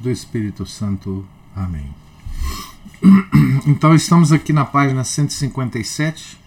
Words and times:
do 0.00 0.10
Espírito 0.10 0.66
Santo. 0.66 1.26
Amém. 1.54 1.94
Então 3.66 3.94
estamos 3.94 4.30
aqui 4.30 4.52
na 4.52 4.64
página 4.64 5.02
157 5.02 6.38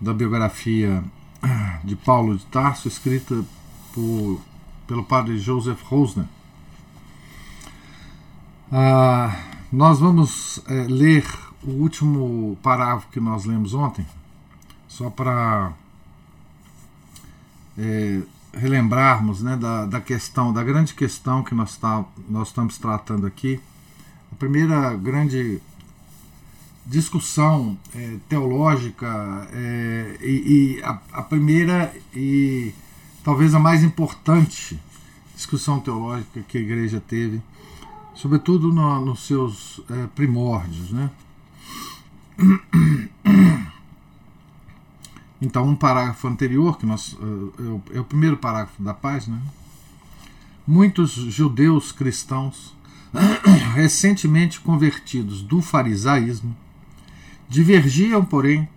da 0.00 0.14
biografia 0.14 1.02
de 1.82 1.96
Paulo 1.96 2.36
de 2.36 2.44
Tarso, 2.46 2.86
escrita 2.86 3.44
por, 3.92 4.40
pelo 4.86 5.02
padre 5.02 5.38
Joseph 5.38 5.82
Rosner. 5.82 6.26
Ah, 8.70 9.36
nós 9.72 9.98
vamos 9.98 10.60
é, 10.68 10.84
ler 10.84 11.26
o 11.62 11.70
último 11.70 12.56
parágrafo 12.62 13.08
que 13.08 13.18
nós 13.18 13.44
lemos 13.44 13.74
ontem, 13.74 14.06
só 14.86 15.10
para 15.10 15.72
é, 17.78 18.20
relembrarmos 18.56 19.42
né, 19.42 19.56
da, 19.56 19.86
da 19.86 20.00
questão, 20.00 20.52
da 20.52 20.62
grande 20.62 20.94
questão 20.94 21.42
que 21.42 21.54
nós, 21.54 21.76
tá, 21.76 22.04
nós 22.28 22.48
estamos 22.48 22.78
tratando 22.78 23.26
aqui, 23.26 23.60
a 24.32 24.36
primeira 24.36 24.94
grande 24.94 25.60
discussão 26.86 27.78
é, 27.94 28.16
teológica 28.28 29.48
é, 29.52 30.16
e, 30.20 30.76
e 30.78 30.82
a, 30.82 30.98
a, 31.12 31.22
primeira 31.22 31.94
e 32.14 32.74
talvez 33.22 33.54
a 33.54 33.58
mais 33.58 33.82
importante 33.82 34.78
discussão 35.34 35.80
teológica 35.80 36.42
que 36.46 36.58
a 36.58 36.60
igreja 36.60 37.00
teve, 37.00 37.40
sobretudo 38.14 38.72
no, 38.72 39.04
nos 39.04 39.26
seus 39.26 39.80
é, 39.90 40.06
primórdios. 40.14 40.90
Né? 40.90 41.10
Então, 45.40 45.68
um 45.68 45.76
parágrafo 45.76 46.26
anterior, 46.28 46.78
que 46.78 46.86
nós, 46.86 47.16
é, 47.92 47.96
é 47.96 48.00
o 48.00 48.04
primeiro 48.04 48.36
parágrafo 48.36 48.82
da 48.82 48.94
página, 48.94 49.40
muitos 50.66 51.12
judeus 51.12 51.92
cristãos 51.92 52.74
recentemente 53.74 54.60
convertidos 54.60 55.42
do 55.42 55.60
farisaísmo 55.60 56.56
divergiam, 57.48 58.24
porém, 58.24 58.68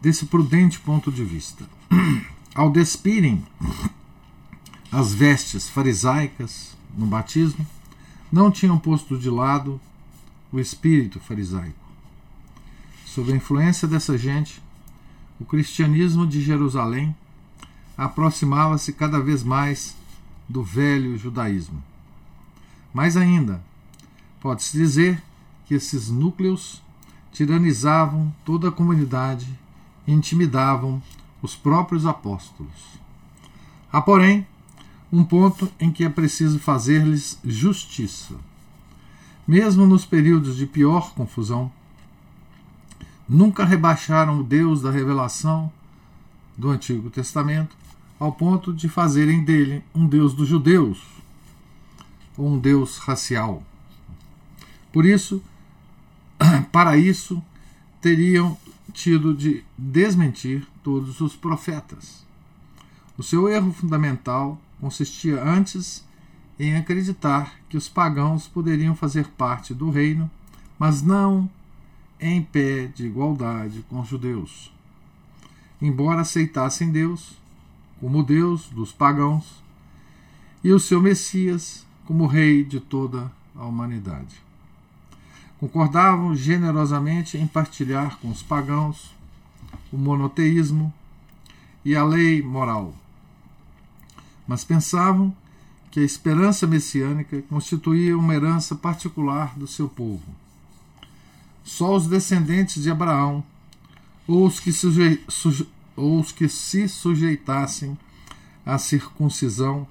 desse 0.00 0.26
prudente 0.26 0.78
ponto 0.80 1.10
de 1.10 1.24
vista. 1.24 1.64
Ao 2.54 2.70
despirem 2.70 3.44
as 4.90 5.14
vestes 5.14 5.68
farisaicas 5.68 6.76
no 6.96 7.06
batismo, 7.06 7.66
não 8.30 8.50
tinham 8.50 8.78
posto 8.78 9.18
de 9.18 9.30
lado 9.30 9.80
o 10.52 10.58
espírito 10.58 11.20
farisaico. 11.20 11.78
Sob 13.06 13.32
a 13.32 13.36
influência 13.36 13.88
dessa 13.88 14.16
gente, 14.16 14.62
o 15.40 15.44
cristianismo 15.44 16.26
de 16.26 16.42
Jerusalém 16.42 17.16
aproximava-se 17.96 18.92
cada 18.92 19.18
vez 19.18 19.42
mais 19.42 19.96
do 20.48 20.62
velho 20.62 21.16
judaísmo. 21.16 21.82
Mais 22.92 23.16
ainda, 23.16 23.62
pode-se 24.40 24.76
dizer 24.76 25.22
que 25.66 25.74
esses 25.74 26.10
núcleos 26.10 26.82
tiranizavam 27.32 28.34
toda 28.44 28.68
a 28.68 28.72
comunidade 28.72 29.46
e 30.06 30.12
intimidavam 30.12 31.02
os 31.40 31.56
próprios 31.56 32.04
apóstolos. 32.04 33.00
Há, 33.90 34.02
porém, 34.02 34.46
um 35.12 35.24
ponto 35.24 35.70
em 35.80 35.90
que 35.90 36.04
é 36.04 36.08
preciso 36.08 36.58
fazer-lhes 36.58 37.38
justiça. 37.44 38.34
Mesmo 39.46 39.86
nos 39.86 40.04
períodos 40.04 40.56
de 40.56 40.66
pior 40.66 41.12
confusão, 41.14 41.72
nunca 43.30 43.64
rebaixaram 43.64 44.40
o 44.40 44.42
Deus 44.42 44.82
da 44.82 44.90
revelação 44.90 45.72
do 46.58 46.68
Antigo 46.68 47.08
Testamento 47.10 47.76
ao 48.18 48.32
ponto 48.32 48.72
de 48.72 48.88
fazerem 48.88 49.44
dele 49.44 49.84
um 49.94 50.04
Deus 50.04 50.34
dos 50.34 50.48
judeus 50.48 51.00
ou 52.36 52.48
um 52.48 52.58
Deus 52.58 52.98
racial. 52.98 53.62
Por 54.92 55.06
isso, 55.06 55.40
para 56.72 56.96
isso, 56.96 57.40
teriam 58.00 58.58
tido 58.92 59.32
de 59.32 59.62
desmentir 59.78 60.66
todos 60.82 61.20
os 61.20 61.36
profetas. 61.36 62.26
O 63.16 63.22
seu 63.22 63.48
erro 63.48 63.72
fundamental 63.72 64.60
consistia 64.80 65.40
antes 65.40 66.04
em 66.58 66.74
acreditar 66.74 67.54
que 67.68 67.76
os 67.76 67.88
pagãos 67.88 68.48
poderiam 68.48 68.96
fazer 68.96 69.28
parte 69.28 69.72
do 69.72 69.88
reino, 69.88 70.28
mas 70.76 71.00
não 71.00 71.48
em 72.20 72.42
pé 72.42 72.86
de 72.86 73.06
igualdade 73.06 73.84
com 73.88 74.00
os 74.00 74.08
judeus. 74.08 74.70
Embora 75.80 76.20
aceitassem 76.20 76.92
Deus 76.92 77.32
como 77.98 78.22
Deus 78.22 78.68
dos 78.68 78.92
pagãos 78.92 79.62
e 80.62 80.72
o 80.72 80.78
seu 80.78 81.00
Messias 81.00 81.86
como 82.04 82.26
Rei 82.26 82.62
de 82.62 82.78
toda 82.78 83.32
a 83.56 83.64
humanidade. 83.64 84.42
Concordavam 85.58 86.34
generosamente 86.34 87.38
em 87.38 87.46
partilhar 87.46 88.18
com 88.18 88.30
os 88.30 88.42
pagãos 88.42 89.14
o 89.92 89.96
monoteísmo 89.96 90.92
e 91.84 91.94
a 91.94 92.04
lei 92.04 92.42
moral, 92.42 92.94
mas 94.46 94.64
pensavam 94.64 95.34
que 95.90 96.00
a 96.00 96.04
esperança 96.04 96.66
messiânica 96.66 97.42
constituía 97.42 98.16
uma 98.16 98.34
herança 98.34 98.74
particular 98.74 99.58
do 99.58 99.66
seu 99.66 99.88
povo 99.88 100.39
só 101.80 101.96
os 101.96 102.06
descendentes 102.06 102.82
de 102.82 102.90
Abraão, 102.90 103.42
ou 104.28 104.46
os 104.46 104.60
que, 104.60 104.70
suje, 104.70 105.18
suje, 105.26 105.66
ou 105.96 106.20
os 106.20 106.30
que 106.30 106.46
se 106.46 106.86
sujeitassem 106.86 107.96
à 108.66 108.76
circuncisão 108.76 109.88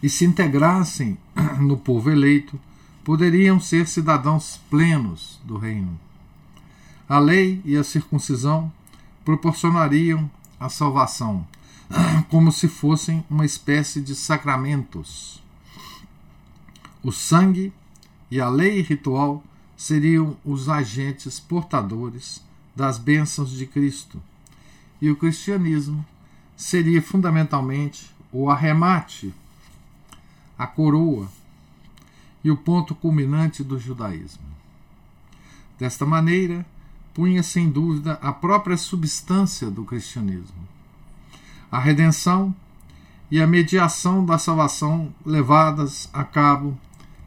e 0.00 0.08
se 0.08 0.24
integrassem 0.24 1.18
no 1.58 1.76
povo 1.76 2.08
eleito, 2.08 2.56
poderiam 3.02 3.58
ser 3.58 3.88
cidadãos 3.88 4.60
plenos 4.70 5.40
do 5.44 5.56
reino. 5.56 5.98
A 7.08 7.18
lei 7.18 7.60
e 7.64 7.76
a 7.76 7.82
circuncisão 7.82 8.72
proporcionariam 9.24 10.30
a 10.60 10.68
salvação, 10.68 11.44
como 12.30 12.52
se 12.52 12.68
fossem 12.68 13.24
uma 13.28 13.44
espécie 13.44 14.00
de 14.00 14.14
sacramentos. 14.14 15.42
O 17.02 17.10
sangue 17.10 17.72
e 18.30 18.40
a 18.40 18.48
lei 18.48 18.82
ritual 18.82 19.42
seriam 19.80 20.36
os 20.44 20.68
agentes 20.68 21.40
portadores 21.40 22.44
das 22.76 22.98
bênçãos 22.98 23.50
de 23.50 23.64
Cristo. 23.64 24.22
E 25.00 25.10
o 25.10 25.16
cristianismo 25.16 26.04
seria 26.54 27.00
fundamentalmente 27.00 28.14
o 28.30 28.50
arremate, 28.50 29.32
a 30.58 30.66
coroa 30.66 31.26
e 32.44 32.50
o 32.50 32.58
ponto 32.58 32.94
culminante 32.94 33.64
do 33.64 33.78
judaísmo. 33.78 34.44
Desta 35.78 36.04
maneira, 36.04 36.66
punha 37.14 37.42
sem 37.42 37.70
dúvida 37.70 38.18
a 38.20 38.34
própria 38.34 38.76
substância 38.76 39.70
do 39.70 39.82
cristianismo. 39.86 40.68
A 41.72 41.78
redenção 41.78 42.54
e 43.30 43.40
a 43.40 43.46
mediação 43.46 44.26
da 44.26 44.36
salvação 44.36 45.10
levadas 45.24 46.06
a 46.12 46.22
cabo 46.22 46.78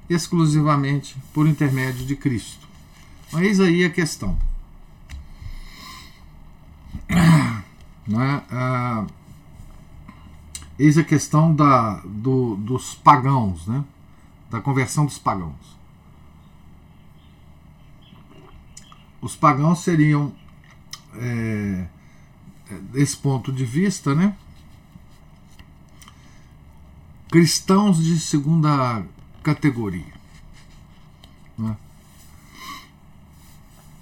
exclusivamente 0.10 1.16
por 1.34 1.48
intermédio 1.48 2.06
de 2.06 2.16
Cristo. 2.16 2.68
Eis 3.38 3.60
aí 3.60 3.84
a 3.84 3.90
questão. 3.90 4.38
Né? 8.06 8.44
Ah, 8.52 9.06
eis 10.78 10.98
a 10.98 11.06
questão 11.06 11.56
da, 11.56 12.02
do, 12.04 12.58
dos 12.58 12.94
pagãos, 12.96 13.66
né? 13.66 13.82
da 14.52 14.60
conversão 14.60 15.06
dos 15.06 15.18
pagãos. 15.18 15.78
Os 19.22 19.38
pagãos 19.38 19.80
seriam, 19.80 20.34
é, 21.16 21.88
desse 22.92 23.16
ponto 23.16 23.54
de 23.54 23.64
vista, 23.64 24.14
né? 24.14 24.36
cristãos 27.34 27.98
de 27.98 28.20
segunda 28.20 29.04
categoria. 29.44 30.14
Né? 31.58 31.76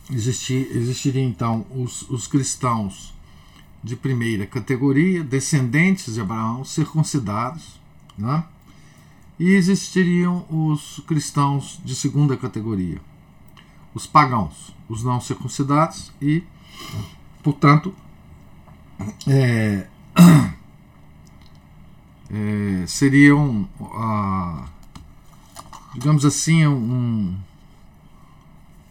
Existir, 0.09 0.67
existiriam 0.75 1.27
então 1.27 1.65
os, 1.71 2.03
os 2.09 2.27
cristãos 2.27 3.13
de 3.83 3.95
primeira 3.95 4.45
categoria, 4.45 5.23
descendentes 5.23 6.13
de 6.13 6.21
Abraão, 6.21 6.63
circuncidados, 6.63 7.79
né? 8.17 8.43
e 9.39 9.49
existiriam 9.49 10.45
os 10.49 11.01
cristãos 11.07 11.81
de 11.83 11.95
segunda 11.95 12.37
categoria, 12.37 13.01
os 13.93 14.05
pagãos, 14.05 14.75
os 14.87 15.03
não 15.03 15.19
circuncidados 15.19 16.11
e, 16.21 16.43
portanto, 17.41 17.93
é, 19.27 19.87
é, 22.29 22.85
seriam, 22.85 23.67
ah, 23.95 24.67
digamos 25.93 26.25
assim, 26.25 26.65
um, 26.65 27.37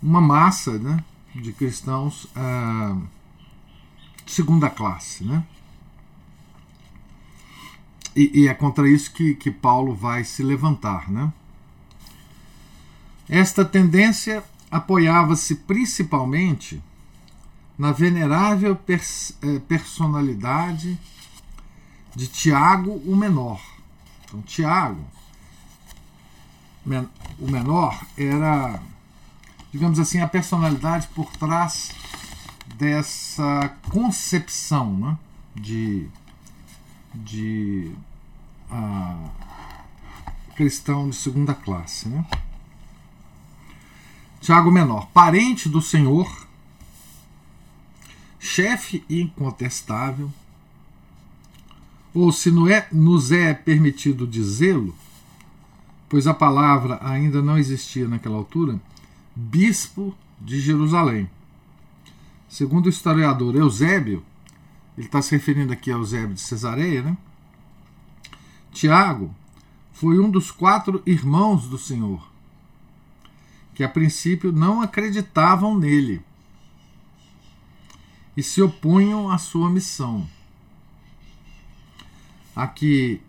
uma 0.03 0.21
massa 0.21 0.79
né, 0.79 1.03
de 1.35 1.53
cristãos 1.53 2.27
ah, 2.35 2.97
de 4.25 4.33
segunda 4.33 4.69
classe. 4.69 5.25
Né? 5.25 5.45
E, 8.15 8.43
e, 8.43 8.49
é 8.49 8.55
contra 8.55 8.89
isso 8.89 9.13
que, 9.13 9.35
que 9.35 9.51
Paulo 9.51 9.95
vai 9.95 10.25
se 10.25 10.43
levantar. 10.43 11.11
Né? 11.11 11.33
Esta 13.29 13.65
tendência 13.65 14.43
apoiava-se 14.71 15.57
principalmente 15.57 16.83
na 17.79 17.93
venerável 17.93 18.77
pers 18.77 19.33
eh, 19.43 19.59
personalidade 19.61 20.99
de 22.15 22.27
Tiago 22.27 23.01
o 23.07 23.17
Menor. 23.17 23.61
Então, 24.25 24.43
Tiago, 24.43 25.03
o 27.39 27.51
menor, 27.51 28.05
era, 28.17 28.81
digamos 29.73 29.99
assim, 29.99 30.21
a 30.21 30.29
personalidade 30.29 31.09
por 31.09 31.31
trás 31.33 31.93
dessa 32.77 33.75
concepção 33.91 34.95
né, 34.97 35.19
de, 35.55 36.09
de 37.15 37.93
uh, 38.71 39.31
cristão 40.57 41.11
de 41.11 41.17
segunda 41.17 41.55
classe. 41.55 42.09
Né? 42.09 42.25
Tiago 44.41 44.71
Menor, 44.71 45.07
parente 45.13 45.69
do 45.69 45.83
Senhor, 45.83 46.47
chefe 48.39 49.05
incontestável, 49.09 50.33
ou 52.15 52.33
se 52.33 52.51
é, 52.71 52.89
nos 52.91 53.31
é 53.31 53.53
permitido 53.53 54.27
dizê-lo, 54.27 54.95
pois 56.11 56.27
a 56.27 56.35
palavra 56.35 56.99
ainda 57.01 57.41
não 57.41 57.57
existia 57.57 58.09
naquela 58.09 58.35
altura, 58.35 58.81
bispo 59.35 60.13
de 60.41 60.61
Jerusalém. 60.61 61.31
Segundo 62.49 62.87
o 62.87 62.89
historiador 62.89 63.55
Eusébio, 63.55 64.25
ele 64.99 65.07
está 65.07 65.23
se 65.23 65.31
referindo 65.31 65.73
aqui 65.73 65.89
a 65.89 65.95
Eusébio 65.95 66.35
de 66.35 66.41
Cesareia, 66.41 67.03
né? 67.03 67.17
Tiago 68.73 69.33
foi 69.93 70.19
um 70.19 70.29
dos 70.29 70.51
quatro 70.51 71.01
irmãos 71.07 71.69
do 71.69 71.79
Senhor, 71.79 72.29
que 73.73 73.85
a 73.85 73.89
princípio 73.89 74.51
não 74.51 74.83
acreditavam 74.83 75.79
nele 75.79 76.21
e 78.37 78.43
se 78.43 78.61
opunham 78.61 79.31
à 79.31 79.39
sua 79.39 79.71
missão. 79.71 80.29
Aqui 82.57 83.23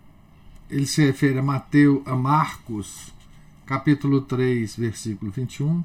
ele 0.72 0.86
se 0.86 1.06
refere 1.06 1.38
a 1.38 1.44
Mateus, 1.44 2.02
a 2.08 2.16
Marcos, 2.16 3.14
capítulo 3.66 4.22
3, 4.22 4.74
versículo 4.78 5.30
21, 5.30 5.84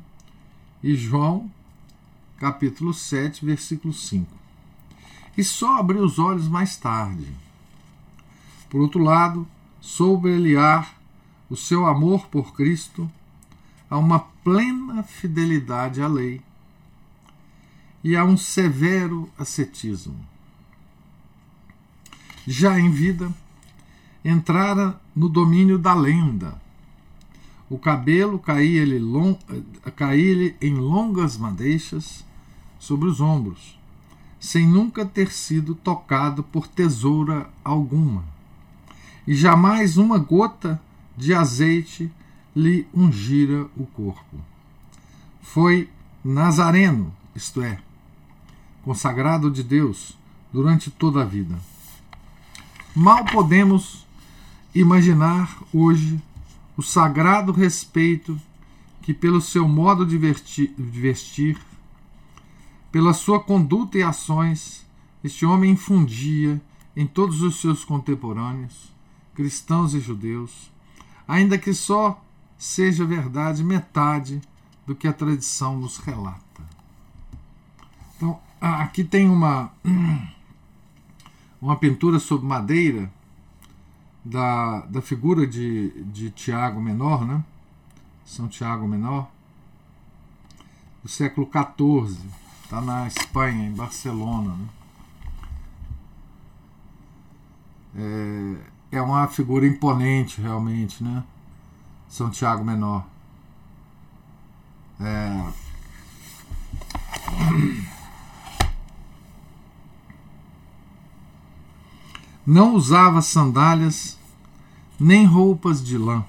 e 0.81 0.95
João, 0.95 1.51
capítulo 2.39 2.95
7, 2.95 3.45
versículo 3.45 3.93
5. 3.93 4.33
E 5.37 5.43
só 5.43 5.81
abriu 5.81 6.05
os 6.05 6.21
olhos 6.21 6.47
mais 6.47 6.77
tarde. 6.77 7.27
Por 8.71 8.81
outro 8.81 9.03
lado, 9.03 9.47
soube 9.81 10.33
aliar 10.33 10.97
o 11.51 11.57
seu 11.57 11.85
amor 11.85 12.29
por 12.29 12.55
Cristo 12.55 13.11
a 13.91 13.99
uma 13.99 14.21
plena 14.21 15.03
fidelidade 15.03 16.01
à 16.01 16.07
lei 16.07 16.41
e 18.05 18.17
a 18.17 18.25
um 18.25 18.37
severo 18.37 19.29
ascetismo. 19.37 20.17
Já 22.47 22.79
em 22.79 22.91
vida, 22.93 23.35
entrara 24.29 25.01
no 25.15 25.29
domínio 25.29 25.79
da 25.79 25.95
lenda. 25.95 26.61
O 27.71 27.79
cabelo 27.79 28.39
caía-lhe 28.39 28.97
em 30.61 30.75
longas 30.75 31.37
madeixas 31.37 32.25
sobre 32.79 33.09
os 33.09 33.21
ombros, 33.21 33.79
sem 34.41 34.67
nunca 34.67 35.07
ter 35.07 35.31
sido 35.33 35.75
tocado 35.75 36.43
por 36.43 36.67
tesoura 36.67 37.49
alguma, 37.65 38.25
e 39.27 39.35
jamais 39.35 39.97
uma 39.97 40.19
gota 40.19 40.81
de 41.17 41.33
azeite 41.33 42.11
lhe 42.55 42.87
ungira 42.95 43.67
o 43.77 43.87
corpo. 43.87 44.39
Foi 45.41 45.89
nazareno, 46.25 47.15
isto 47.35 47.63
é, 47.63 47.79
consagrado 48.83 49.51
de 49.51 49.63
Deus 49.63 50.19
durante 50.53 50.91
toda 50.91 51.23
a 51.23 51.25
vida. 51.25 51.57
Mal 52.95 53.25
podemos 53.25 54.06
imaginar 54.81 55.63
hoje 55.73 56.21
o 56.77 56.83
sagrado 56.83 57.53
respeito 57.53 58.39
que, 59.01 59.15
pelo 59.15 59.41
seu 59.41 59.67
modo 59.67 60.05
de 60.05 60.19
vestir, 60.19 61.59
pela 62.93 63.15
sua 63.15 63.41
conduta 63.41 63.97
e 63.99 64.03
ações, 64.03 64.87
este 65.25 65.47
homem 65.47 65.73
infundia 65.73 66.61
em 66.95 67.07
todos 67.07 67.43
os 67.43 67.61
seus 67.61 67.85
contemporâneos, 67.85 68.93
cristãos 69.35 69.95
e 69.95 70.01
judeus, 70.01 70.71
ainda 71.27 71.59
que 71.59 71.73
só 71.73 72.23
seja 72.59 73.05
verdade 73.05 73.65
metade 73.65 74.41
do 74.87 74.95
que 74.95 75.09
a 75.09 75.13
tradição 75.13 75.79
nos 75.79 75.99
relata. 75.99 76.63
Então, 78.17 78.41
aqui 78.61 79.05
tem 79.05 79.29
uma 79.29 79.73
uma 81.61 81.77
pintura 81.77 82.19
sobre 82.19 82.47
madeira 82.47 83.13
da, 84.27 84.81
da 84.87 85.01
figura 85.01 85.47
de, 85.47 85.91
de 86.05 86.31
Tiago 86.31 86.81
Menor, 86.81 87.25
né? 87.25 87.45
São 88.25 88.49
Tiago 88.49 88.87
Menor, 88.89 89.31
do 91.01 91.09
século 91.09 91.49
XIV, 91.49 92.19
está 92.65 92.81
na 92.81 93.07
Espanha, 93.07 93.69
em 93.69 93.73
Barcelona. 93.73 94.57
Né? 97.95 98.59
É, 98.91 98.97
é 98.97 99.01
uma 99.03 99.29
figura 99.29 99.65
imponente, 99.65 100.41
realmente, 100.41 101.05
né? 101.05 101.23
São 102.09 102.29
Tiago 102.29 102.65
Menor. 102.65 103.07
É... 105.01 105.53
Não 112.47 112.77
usava 112.77 113.21
sandálias 113.21 114.17
nem 115.01 115.27
roupas 115.27 115.85
de 115.85 115.99
lã. 115.99 116.25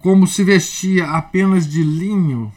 Como 0.00 0.26
se 0.26 0.42
vestia 0.42 1.10
apenas 1.10 1.68
de 1.68 1.82
linho, 1.82 2.50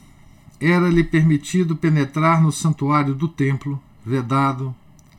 era-lhe 0.61 1.03
permitido 1.03 1.75
penetrar 1.75 2.41
no 2.41 2.53
santuário 2.53 3.13
do 3.13 3.27
templo, 3.27 3.81
vedado 4.05 4.73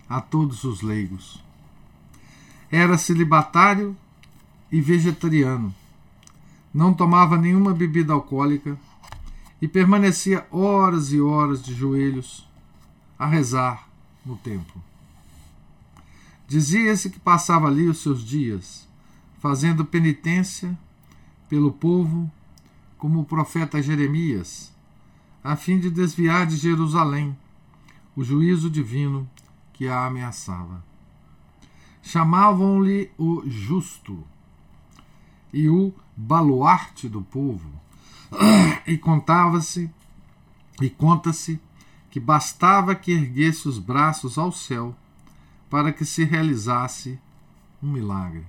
a 0.08 0.22
todos 0.22 0.64
os 0.64 0.80
leigos. 0.80 1.44
Era 2.70 2.96
celibatário 2.96 3.94
e 4.72 4.80
vegetariano. 4.80 5.74
Não 6.72 6.94
tomava 6.94 7.36
nenhuma 7.36 7.74
bebida 7.74 8.14
alcoólica 8.14 8.78
e 9.60 9.68
permanecia 9.68 10.46
horas 10.50 11.12
e 11.12 11.20
horas 11.20 11.62
de 11.62 11.74
joelhos 11.74 12.48
a 13.18 13.26
rezar 13.26 13.87
no 14.28 14.36
templo. 14.36 14.82
Dizia-se 16.46 17.10
que 17.10 17.18
passava 17.18 17.66
ali 17.66 17.88
os 17.88 17.98
seus 17.98 18.22
dias, 18.22 18.86
fazendo 19.38 19.84
penitência 19.84 20.78
pelo 21.48 21.72
povo, 21.72 22.30
como 22.98 23.20
o 23.20 23.24
profeta 23.24 23.80
Jeremias, 23.80 24.72
a 25.42 25.56
fim 25.56 25.78
de 25.80 25.90
desviar 25.90 26.46
de 26.46 26.56
Jerusalém 26.56 27.36
o 28.14 28.22
juízo 28.22 28.68
divino 28.68 29.28
que 29.72 29.88
a 29.88 30.06
ameaçava. 30.06 30.84
Chamavam-lhe 32.02 33.10
o 33.16 33.42
justo 33.48 34.24
e 35.52 35.68
o 35.68 35.94
baluarte 36.16 37.08
do 37.08 37.22
povo, 37.22 37.70
e 38.86 38.98
contava-se 38.98 39.90
e 40.80 40.90
conta-se 40.90 41.60
que 42.10 42.18
bastava 42.18 42.94
que 42.94 43.12
erguesse 43.12 43.68
os 43.68 43.78
braços 43.78 44.38
ao 44.38 44.50
céu 44.50 44.96
para 45.68 45.92
que 45.92 46.04
se 46.04 46.24
realizasse 46.24 47.18
um 47.82 47.90
milagre. 47.90 48.46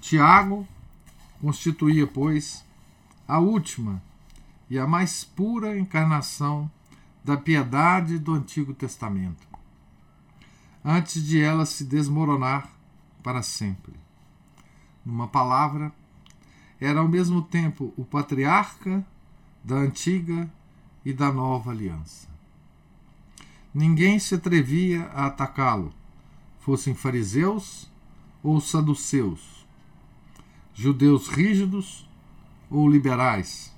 Tiago 0.00 0.68
constituía, 1.40 2.06
pois, 2.06 2.64
a 3.26 3.38
última 3.38 4.02
e 4.68 4.78
a 4.78 4.86
mais 4.86 5.24
pura 5.24 5.78
encarnação 5.78 6.70
da 7.24 7.36
piedade 7.36 8.18
do 8.18 8.34
Antigo 8.34 8.74
Testamento. 8.74 9.46
Antes 10.84 11.24
de 11.24 11.40
ela 11.40 11.64
se 11.64 11.84
desmoronar 11.84 12.68
para 13.22 13.42
sempre. 13.42 13.94
Numa 15.04 15.26
palavra, 15.26 15.90
era 16.78 17.00
ao 17.00 17.08
mesmo 17.08 17.40
tempo 17.40 17.94
o 17.96 18.04
patriarca 18.04 19.04
da 19.62 19.76
antiga 19.76 20.50
e 21.04 21.12
da 21.12 21.32
nova 21.32 21.70
aliança. 21.70 22.28
Ninguém 23.72 24.18
se 24.18 24.36
atrevia 24.36 25.04
a 25.14 25.26
atacá-lo, 25.26 25.92
fossem 26.60 26.94
fariseus 26.94 27.90
ou 28.42 28.60
saduceus, 28.60 29.66
judeus 30.74 31.28
rígidos 31.28 32.08
ou 32.70 32.88
liberais, 32.88 33.72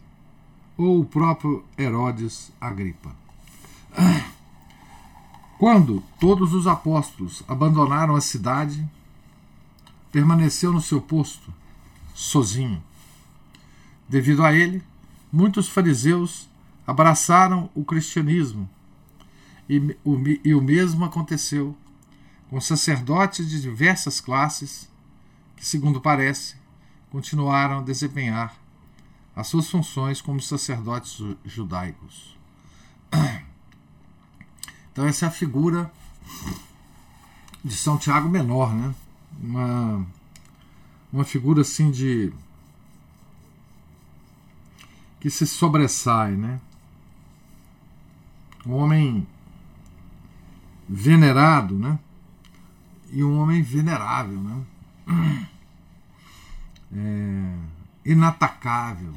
ou 0.77 1.01
o 1.01 1.05
próprio 1.05 1.65
Herodes 1.79 2.53
Agripa. 2.61 3.15
Quando 5.59 6.03
todos 6.21 6.53
os 6.53 6.67
apóstolos 6.67 7.43
abandonaram 7.49 8.15
a 8.15 8.21
cidade, 8.21 8.87
permaneceu 10.13 10.71
no 10.71 10.83
seu 10.83 11.01
posto, 11.01 11.53
sozinho. 12.15 12.83
Devido 14.09 14.45
a 14.45 14.53
ele, 14.53 14.83
muitos 15.33 15.69
fariseus 15.69 16.47
abraçaram 16.87 17.69
o 17.75 17.85
cristianismo, 17.85 18.69
e 19.69 19.79
o, 20.05 20.17
e 20.45 20.55
o 20.55 20.63
mesmo 20.63 21.05
aconteceu 21.05 21.77
com 22.49 22.61
sacerdotes 22.61 23.49
de 23.49 23.61
diversas 23.61 24.21
classes 24.21 24.89
que, 25.57 25.67
segundo 25.67 26.01
parece, 26.01 26.55
continuaram 27.11 27.79
a 27.79 27.83
desempenhar 27.83 28.57
as 29.35 29.49
suas 29.49 29.69
funções 29.69 30.21
como 30.21 30.41
sacerdotes 30.41 31.21
judaicos. 31.45 32.37
Então 34.93 35.07
essa 35.07 35.27
é 35.27 35.29
a 35.29 35.31
figura 35.31 35.93
de 37.63 37.77
São 37.77 37.99
Tiago 37.99 38.31
menor, 38.31 38.75
né? 38.75 38.95
Uma, 39.39 40.07
uma 41.13 41.23
figura 41.23 41.61
assim 41.61 41.91
de 41.91 42.33
que 45.21 45.29
se 45.29 45.47
sobressai, 45.47 46.33
né? 46.33 46.59
Um 48.67 48.75
homem 48.75 49.27
venerado, 50.89 51.79
né? 51.79 51.99
E 53.11 53.23
um 53.23 53.39
homem 53.39 53.63
venerável, 53.63 54.41
né? 54.41 54.67
É, 56.93 57.59
inatacável. 58.05 59.13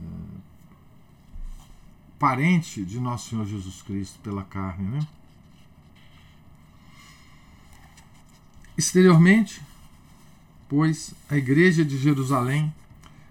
É, 0.00 0.04
parente 2.18 2.84
de 2.84 2.98
nosso 2.98 3.30
Senhor 3.30 3.46
Jesus 3.46 3.80
Cristo 3.82 4.18
pela 4.20 4.42
carne, 4.42 4.88
né? 4.88 5.06
Exteriormente, 8.76 9.62
pois 10.68 11.14
a 11.30 11.36
igreja 11.36 11.84
de 11.84 11.96
Jerusalém 11.96 12.74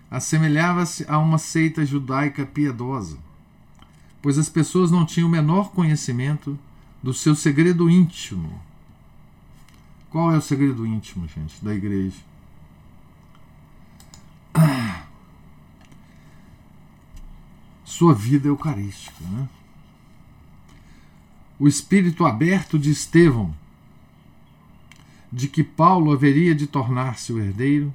assemelhava-se 0.10 1.06
a 1.10 1.18
uma 1.18 1.38
seita 1.38 1.86
judaica 1.86 2.46
piedosa, 2.46 3.18
pois 4.24 4.38
as 4.38 4.48
pessoas 4.48 4.90
não 4.90 5.06
tinham 5.06 5.28
o 5.28 5.32
menor 5.32 5.72
conhecimento 5.72 6.58
do 7.04 7.14
seu 7.14 7.36
segredo 7.36 7.90
íntimo. 7.90 8.58
Qual 10.10 10.34
é 10.34 10.38
o 10.38 10.42
segredo 10.42 10.88
íntimo, 10.88 11.28
gente, 11.28 11.62
da 11.62 11.76
igreja? 11.76 12.16
sua 17.84 18.14
vida 18.14 18.48
eucarística. 18.48 19.22
Né? 19.26 19.50
O 21.60 21.68
espírito 21.68 22.26
aberto 22.26 22.80
de 22.80 22.92
Estevão, 22.92 23.54
de 25.30 25.50
que 25.50 25.66
Paulo 25.66 26.14
haveria 26.14 26.56
de 26.56 26.66
tornar-se 26.66 27.34
o 27.34 27.40
herdeiro, 27.40 27.94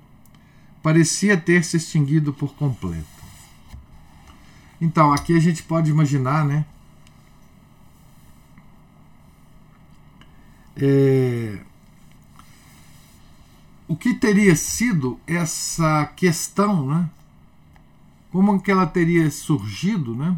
parecia 0.83 1.39
ter 1.39 1.65
se 1.65 1.79
extinguido 1.79 2.35
por 2.35 2.55
completo. 2.55 3.18
Então, 4.81 5.13
aqui 5.13 5.37
a 5.37 5.41
gente 5.41 5.63
pode 5.63 5.91
imaginar, 5.91 6.45
né? 6.45 6.65
É, 10.77 11.59
o 13.89 13.97
que 13.97 14.15
teria 14.15 14.55
sido 14.55 15.19
essa 15.27 16.07
questão, 16.15 16.87
né? 16.87 17.11
como 18.31 18.61
que 18.61 18.71
ela 18.71 18.87
teria 18.87 19.31
surgido, 19.31 20.15
né? 20.15 20.37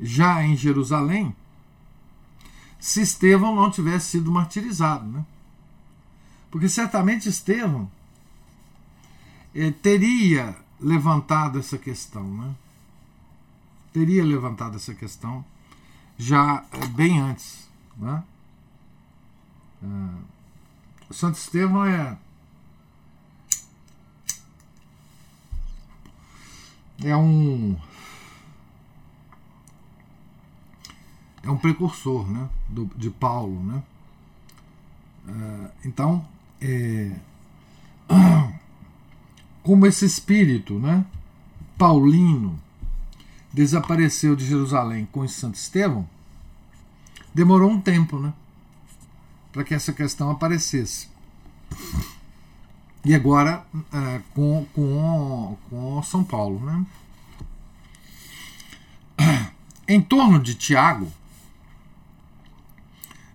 Já 0.00 0.44
em 0.44 0.56
Jerusalém, 0.56 1.34
se 2.78 3.02
Estevão 3.02 3.54
não 3.54 3.70
tivesse 3.70 4.12
sido 4.12 4.30
martirizado, 4.30 5.06
né? 5.06 5.24
Porque 6.50 6.68
certamente 6.68 7.28
Estevão 7.28 7.90
eh, 9.54 9.72
teria 9.72 10.56
levantado 10.80 11.58
essa 11.58 11.76
questão, 11.76 12.22
né? 12.22 12.54
Teria 13.92 14.24
levantado 14.24 14.76
essa 14.76 14.94
questão 14.94 15.44
já 16.16 16.64
eh, 16.72 16.86
bem 16.88 17.20
antes, 17.20 17.68
né? 17.96 18.22
Ah, 19.82 20.18
Santo 21.10 21.38
Estevão 21.38 21.84
é 21.86 22.18
é 27.02 27.16
um 27.16 27.76
é 31.42 31.50
um 31.50 31.56
precursor 31.56 32.28
né, 32.30 32.48
do, 32.68 32.86
de 32.96 33.10
Paulo. 33.10 33.62
Né? 33.64 33.82
Uh, 35.26 35.70
então, 35.84 36.26
é, 36.60 37.12
como 39.62 39.86
esse 39.86 40.04
espírito 40.04 40.78
né, 40.78 41.06
paulino 41.78 42.60
desapareceu 43.52 44.36
de 44.36 44.46
Jerusalém 44.46 45.06
com 45.10 45.26
Santo 45.26 45.54
Estevão, 45.54 46.08
demorou 47.34 47.70
um 47.70 47.80
tempo 47.80 48.18
né, 48.18 48.32
para 49.52 49.64
que 49.64 49.74
essa 49.74 49.92
questão 49.92 50.30
aparecesse. 50.30 51.08
E 53.04 53.14
agora 53.14 53.64
é, 53.92 54.20
com, 54.34 54.66
com, 54.74 55.56
com 55.70 56.02
São 56.02 56.22
Paulo. 56.24 56.60
Né? 56.60 56.86
Em 59.86 60.00
torno 60.00 60.38
de 60.38 60.54
Tiago, 60.54 61.10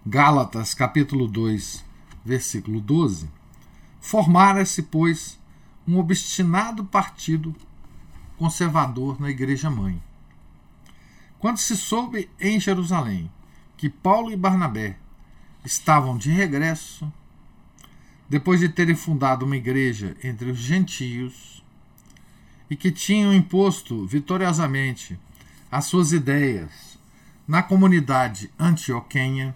Gálatas 0.05 0.73
capítulo 0.73 1.27
2, 1.27 1.83
versículo 2.25 2.79
12, 2.81 3.29
formara-se, 4.01 4.83
pois, 4.83 5.39
um 5.87 5.97
obstinado 5.97 6.83
partido 6.83 7.55
conservador 8.43 9.21
na 9.21 9.29
Igreja 9.29 9.69
Mãe. 9.69 10.03
Quando 11.39 11.59
se 11.59 11.77
soube 11.77 12.29
em 12.37 12.59
Jerusalém 12.59 13.31
que 13.77 13.87
Paulo 13.87 14.33
e 14.33 14.35
Barnabé 14.35 14.97
estavam 15.63 16.17
de 16.17 16.29
regresso 16.29 17.09
depois 18.27 18.59
de 18.59 18.67
terem 18.67 18.95
fundado 18.95 19.45
uma 19.45 19.55
igreja 19.55 20.17
entre 20.21 20.51
os 20.51 20.57
gentios 20.57 21.63
e 22.69 22.75
que 22.75 22.91
tinham 22.91 23.33
imposto 23.33 24.05
vitoriosamente 24.05 25.17
as 25.71 25.85
suas 25.85 26.11
ideias 26.11 26.99
na 27.47 27.63
comunidade 27.63 28.51
antioquenha, 28.59 29.55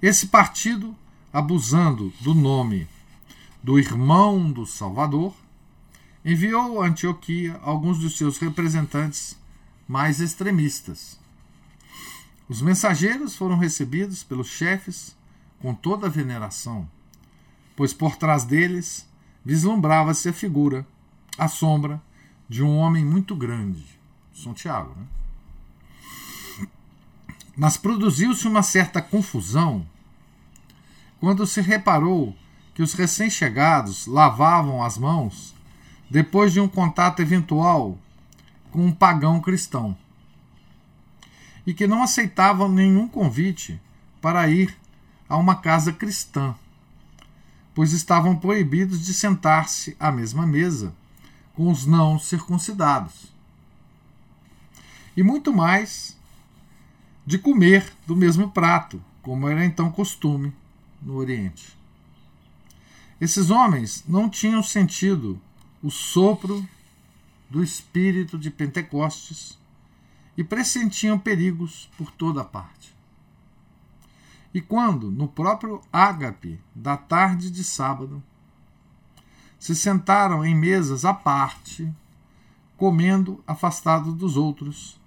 esse 0.00 0.28
partido, 0.28 0.96
abusando 1.30 2.14
do 2.18 2.34
nome 2.34 2.88
do 3.62 3.78
irmão 3.78 4.50
do 4.50 4.64
Salvador, 4.64 5.34
enviou 6.24 6.82
a 6.82 6.86
Antioquia 6.86 7.58
alguns 7.62 7.98
dos 7.98 8.16
seus 8.16 8.38
representantes 8.38 9.36
mais 9.88 10.20
extremistas. 10.20 11.18
Os 12.48 12.60
mensageiros 12.60 13.36
foram 13.36 13.56
recebidos 13.56 14.22
pelos 14.22 14.48
chefes 14.48 15.16
com 15.60 15.74
toda 15.74 16.06
a 16.06 16.10
veneração 16.10 16.88
pois 17.76 17.92
por 17.92 18.16
trás 18.16 18.44
deles 18.44 19.08
vislumbrava-se 19.44 20.28
a 20.28 20.32
figura, 20.32 20.86
a 21.36 21.48
sombra 21.48 22.00
de 22.48 22.62
um 22.62 22.76
homem 22.76 23.04
muito 23.04 23.34
grande, 23.34 23.84
São 24.34 24.52
Tiago. 24.52 24.94
Né? 24.96 26.68
Mas 27.56 27.76
produziu-se 27.76 28.46
uma 28.46 28.62
certa 28.62 29.00
confusão 29.00 29.86
quando 31.18 31.46
se 31.46 31.60
reparou 31.60 32.36
que 32.74 32.82
os 32.82 32.94
recém-chegados 32.94 34.06
lavavam 34.06 34.82
as 34.82 34.96
mãos 34.96 35.54
depois 36.12 36.52
de 36.52 36.60
um 36.60 36.68
contato 36.68 37.20
eventual 37.20 37.98
com 38.70 38.84
um 38.84 38.92
pagão 38.92 39.40
cristão 39.40 39.96
e 41.66 41.72
que 41.72 41.86
não 41.86 42.02
aceitavam 42.02 42.68
nenhum 42.68 43.08
convite 43.08 43.80
para 44.20 44.46
ir 44.48 44.76
a 45.26 45.38
uma 45.38 45.54
casa 45.54 45.90
cristã 45.90 46.54
pois 47.74 47.94
estavam 47.94 48.36
proibidos 48.36 49.00
de 49.02 49.14
sentar-se 49.14 49.96
à 49.98 50.12
mesma 50.12 50.46
mesa 50.46 50.94
com 51.54 51.70
os 51.70 51.86
não 51.86 52.18
circuncidados. 52.18 53.32
E 55.16 55.22
muito 55.22 55.50
mais 55.50 56.14
de 57.24 57.38
comer 57.38 57.90
do 58.06 58.14
mesmo 58.14 58.50
prato, 58.50 59.02
como 59.22 59.48
era 59.48 59.64
então 59.64 59.90
costume 59.90 60.52
no 61.00 61.14
Oriente. 61.14 61.74
Esses 63.18 63.48
homens 63.48 64.04
não 64.06 64.28
tinham 64.28 64.62
sentido 64.62 65.40
o 65.82 65.90
sopro 65.90 66.66
do 67.50 67.62
espírito 67.62 68.38
de 68.38 68.50
Pentecostes 68.50 69.58
e 70.36 70.44
pressentiam 70.44 71.18
perigos 71.18 71.90
por 71.98 72.10
toda 72.10 72.44
parte. 72.44 72.94
E 74.54 74.60
quando, 74.60 75.10
no 75.10 75.28
próprio 75.28 75.80
ágape 75.92 76.58
da 76.74 76.96
tarde 76.96 77.50
de 77.50 77.64
sábado, 77.64 78.22
se 79.58 79.74
sentaram 79.74 80.44
em 80.44 80.54
mesas 80.54 81.04
à 81.04 81.14
parte, 81.14 81.90
comendo 82.76 83.42
afastados 83.46 84.14
dos 84.14 84.36
outros, 84.36 85.00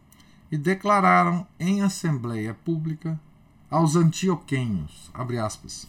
e 0.51 0.57
declararam 0.57 1.45
em 1.59 1.81
assembleia 1.81 2.53
pública 2.53 3.19
aos 3.69 3.95
antioquenhos, 3.95 5.09
abre 5.13 5.37
aspas, 5.37 5.87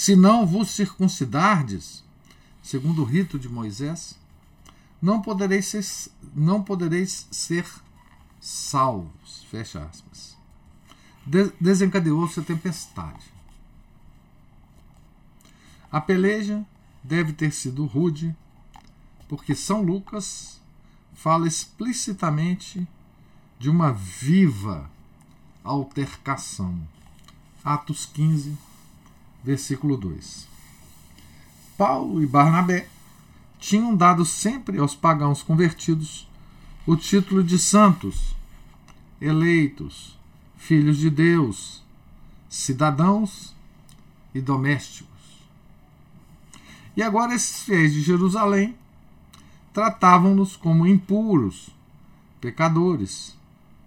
se 0.00 0.16
não 0.16 0.46
vos 0.46 0.70
circuncidardes, 0.70 2.02
segundo 2.62 3.02
o 3.02 3.04
rito 3.04 3.38
de 3.38 3.50
Moisés, 3.50 4.18
não 5.00 5.20
podereis 5.20 5.66
ser, 5.66 5.84
não 6.34 6.62
podereis 6.62 7.28
ser 7.30 7.66
salvos. 8.40 9.44
Fecha 9.50 9.84
aspas. 9.84 10.38
De, 11.26 11.52
Desencadeou-se 11.60 12.40
a 12.40 12.42
tempestade. 12.42 13.26
A 15.92 16.00
peleja 16.00 16.64
deve 17.04 17.34
ter 17.34 17.52
sido 17.52 17.84
rude, 17.84 18.34
porque 19.28 19.54
São 19.54 19.82
Lucas 19.82 20.62
fala 21.12 21.46
explicitamente 21.46 22.88
de 23.58 23.68
uma 23.68 23.92
viva 23.92 24.90
altercação. 25.62 26.88
Atos 27.62 28.06
15, 28.06 28.56
versículo 29.42 29.96
2. 29.96 30.46
Paulo 31.76 32.22
e 32.22 32.26
Barnabé 32.26 32.88
tinham 33.58 33.94
dado 33.94 34.24
sempre 34.24 34.78
aos 34.78 34.94
pagãos 34.94 35.42
convertidos 35.42 36.28
o 36.86 36.96
título 36.96 37.42
de 37.44 37.58
santos, 37.58 38.34
eleitos, 39.20 40.18
filhos 40.56 40.98
de 40.98 41.10
Deus, 41.10 41.82
cidadãos 42.48 43.54
e 44.34 44.40
domésticos. 44.40 45.08
E 46.96 47.02
agora 47.02 47.34
esses 47.34 47.62
fiéis 47.62 47.92
de 47.92 48.02
Jerusalém 48.02 48.74
tratavam-nos 49.72 50.56
como 50.56 50.86
impuros, 50.86 51.70
pecadores, 52.40 53.36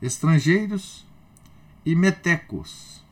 estrangeiros 0.02 1.06
e 1.86 1.96
metecos, 1.96 3.03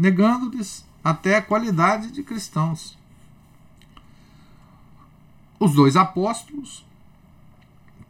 negando-lhes 0.00 0.82
até 1.04 1.36
a 1.36 1.42
qualidade 1.42 2.10
de 2.10 2.22
cristãos. 2.22 2.96
Os 5.58 5.74
dois 5.74 5.94
apóstolos 5.94 6.86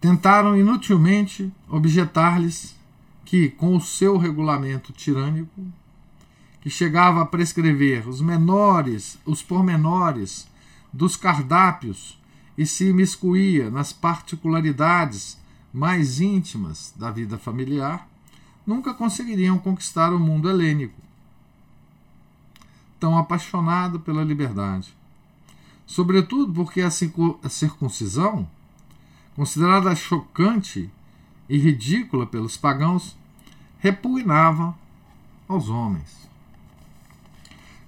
tentaram 0.01 0.57
inutilmente 0.57 1.53
objetar-lhes 1.69 2.77
que, 3.25 3.49
com 3.49 3.75
o 3.75 3.81
seu 3.81 4.17
regulamento 4.17 4.93
tirânico, 4.93 5.67
que 6.61 6.71
chegava 6.71 7.23
a 7.23 7.27
prescrever 7.27 8.09
os 8.09 8.21
menores, 8.21 9.19
os 9.27 9.43
pormenores 9.43 10.47
dos 10.93 11.17
cardápios 11.17 12.21
e 12.57 12.65
se 12.67 12.91
imiscuía 12.91 13.69
nas 13.69 13.93
particularidades 13.93 15.37
mais 15.73 16.21
íntimas 16.21 16.95
da 16.97 17.11
vida 17.11 17.37
familiar, 17.37 18.09
nunca 18.65 18.95
conseguiriam 18.95 19.59
conquistar 19.59 20.13
o 20.13 20.21
mundo 20.21 20.49
helênico, 20.49 21.10
tão 23.01 23.19
apaixonado 23.19 23.99
pela 23.99 24.23
liberdade 24.23 24.95
sobretudo 25.91 26.53
porque 26.53 26.81
a 26.83 27.51
circuncisão, 27.51 28.49
considerada 29.35 29.93
chocante 29.97 30.89
e 31.49 31.59
ridícula 31.59 32.25
pelos 32.25 32.57
pagãos, 32.57 33.17
repugnava 33.81 34.73
aos 35.49 35.69
homens. 35.69 36.31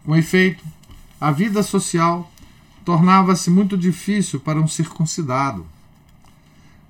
Com 0.05 0.16
efeito, 0.16 0.64
a 1.20 1.31
vida 1.31 1.62
social 1.62 2.29
tornava-se 2.85 3.48
muito 3.48 3.79
difícil 3.79 4.40
para 4.40 4.61
um 4.61 4.66
circuncidado. 4.66 5.64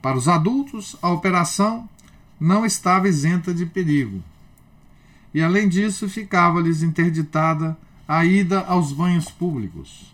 Para 0.01 0.17
os 0.17 0.29
adultos, 0.29 0.97
a 1.03 1.11
operação 1.11 1.87
não 2.41 2.65
estava 2.65 3.07
isenta 3.07 3.53
de 3.53 3.67
perigo. 3.67 4.25
E, 5.35 5.43
além 5.43 5.69
disso, 5.69 6.09
ficava-lhes 6.09 6.83
interditada 6.83 7.77
a 8.07 8.25
ida 8.25 8.61
aos 8.61 8.93
banhos 8.93 9.31
públicos 9.31 10.13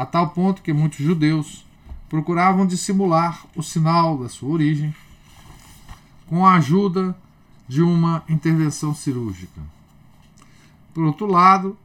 a 0.00 0.06
tal 0.06 0.30
ponto 0.30 0.62
que 0.62 0.72
muitos 0.72 0.98
judeus 0.98 1.66
procuravam 2.08 2.66
dissimular 2.66 3.44
o 3.54 3.62
sinal 3.62 4.16
da 4.16 4.30
sua 4.30 4.48
origem 4.48 4.94
com 6.26 6.46
a 6.46 6.54
ajuda 6.54 7.14
de 7.68 7.82
uma 7.82 8.24
intervenção 8.26 8.94
cirúrgica. 8.94 9.60
Por 10.94 11.04
outro 11.04 11.26
lado, 11.26 11.76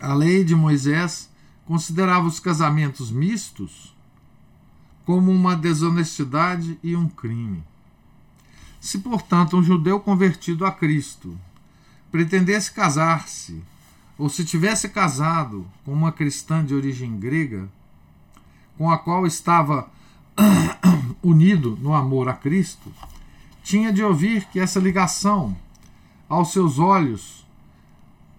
a 0.00 0.14
lei 0.14 0.42
de 0.42 0.56
Moisés 0.56 1.30
considerava 1.66 2.26
os 2.26 2.40
casamentos 2.40 3.10
mistos 3.10 3.94
como 5.04 5.30
uma 5.30 5.54
desonestidade 5.54 6.78
e 6.82 6.96
um 6.96 7.10
crime. 7.10 7.62
Se, 8.80 9.00
portanto, 9.00 9.58
um 9.58 9.62
judeu 9.62 10.00
convertido 10.00 10.64
a 10.64 10.72
Cristo 10.72 11.38
pretendesse 12.10 12.72
casar-se 12.72 13.62
ou 14.22 14.28
se 14.28 14.44
tivesse 14.44 14.88
casado 14.88 15.66
com 15.84 15.92
uma 15.92 16.12
cristã 16.12 16.64
de 16.64 16.72
origem 16.72 17.18
grega, 17.18 17.68
com 18.78 18.88
a 18.88 18.96
qual 18.96 19.26
estava 19.26 19.90
unido 21.20 21.76
no 21.82 21.92
amor 21.92 22.28
a 22.28 22.32
Cristo, 22.32 22.92
tinha 23.64 23.92
de 23.92 24.00
ouvir 24.00 24.44
que 24.44 24.60
essa 24.60 24.78
ligação, 24.78 25.56
aos 26.28 26.52
seus 26.52 26.78
olhos, 26.78 27.44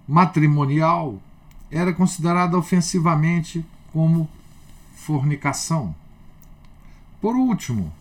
matrimonial, 0.08 1.22
era 1.70 1.92
considerada 1.92 2.58
ofensivamente 2.58 3.66
como 3.92 4.30
fornicação. 4.96 5.94
Por 7.20 7.36
último, 7.36 7.92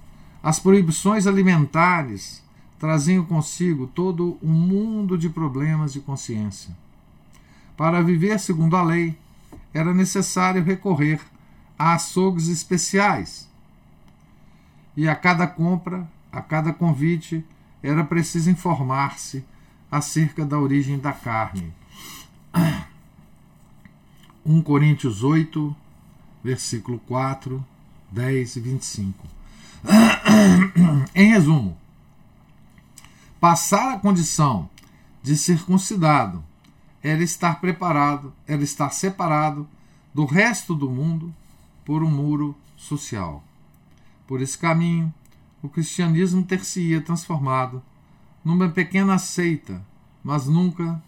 as 0.40 0.60
proibições 0.60 1.26
alimentares 1.26 2.44
traziam 2.78 3.24
consigo 3.24 3.88
todo 3.88 4.38
um 4.40 4.52
mundo 4.52 5.18
de 5.18 5.28
problemas 5.28 5.92
de 5.92 5.98
consciência. 5.98 6.80
Para 7.76 8.02
viver 8.02 8.38
segundo 8.38 8.76
a 8.76 8.82
lei, 8.82 9.18
era 9.72 9.94
necessário 9.94 10.62
recorrer 10.62 11.20
a 11.78 11.94
açougues 11.94 12.48
especiais. 12.48 13.48
E 14.96 15.08
a 15.08 15.16
cada 15.16 15.46
compra, 15.46 16.06
a 16.30 16.42
cada 16.42 16.72
convite, 16.72 17.44
era 17.82 18.04
preciso 18.04 18.50
informar-se 18.50 19.44
acerca 19.90 20.44
da 20.44 20.58
origem 20.58 20.98
da 20.98 21.12
carne. 21.12 21.72
1 24.44 24.60
Coríntios 24.62 25.22
8, 25.22 25.74
versículo 26.44 26.98
4, 27.00 27.64
10 28.10 28.56
e 28.56 28.60
25. 28.60 29.26
em 31.14 31.30
resumo, 31.30 31.76
passar 33.40 33.94
a 33.94 33.98
condição 33.98 34.68
de 35.22 35.36
circuncidado 35.36 36.44
era 37.02 37.22
estar 37.22 37.60
preparado, 37.60 38.32
era 38.46 38.62
estar 38.62 38.90
separado 38.90 39.68
do 40.14 40.24
resto 40.24 40.74
do 40.74 40.88
mundo 40.88 41.34
por 41.84 42.02
um 42.02 42.10
muro 42.10 42.56
social. 42.76 43.42
Por 44.26 44.40
esse 44.40 44.56
caminho, 44.56 45.12
o 45.62 45.68
cristianismo 45.68 46.44
ter-se-ia 46.44 47.00
transformado 47.00 47.82
numa 48.44 48.68
pequena 48.68 49.18
seita, 49.18 49.84
mas 50.22 50.46
nunca 50.46 51.02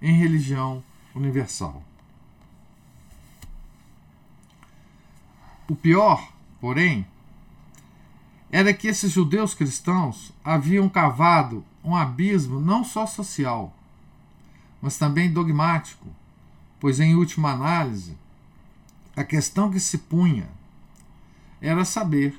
em 0.00 0.12
religião 0.12 0.82
universal. 1.14 1.82
O 5.68 5.74
pior, 5.76 6.32
porém, 6.60 7.06
era 8.50 8.74
que 8.74 8.88
esses 8.88 9.12
judeus 9.12 9.54
cristãos 9.54 10.32
haviam 10.44 10.88
cavado 10.88 11.64
um 11.84 11.94
abismo 11.94 12.58
não 12.58 12.82
só 12.82 13.06
social, 13.06 13.72
mas 14.80 14.96
também 14.96 15.30
dogmático, 15.30 16.06
pois, 16.78 17.00
em 17.00 17.14
última 17.14 17.52
análise, 17.52 18.16
a 19.14 19.24
questão 19.24 19.70
que 19.70 19.80
se 19.80 19.98
punha 19.98 20.48
era 21.60 21.84
saber 21.84 22.38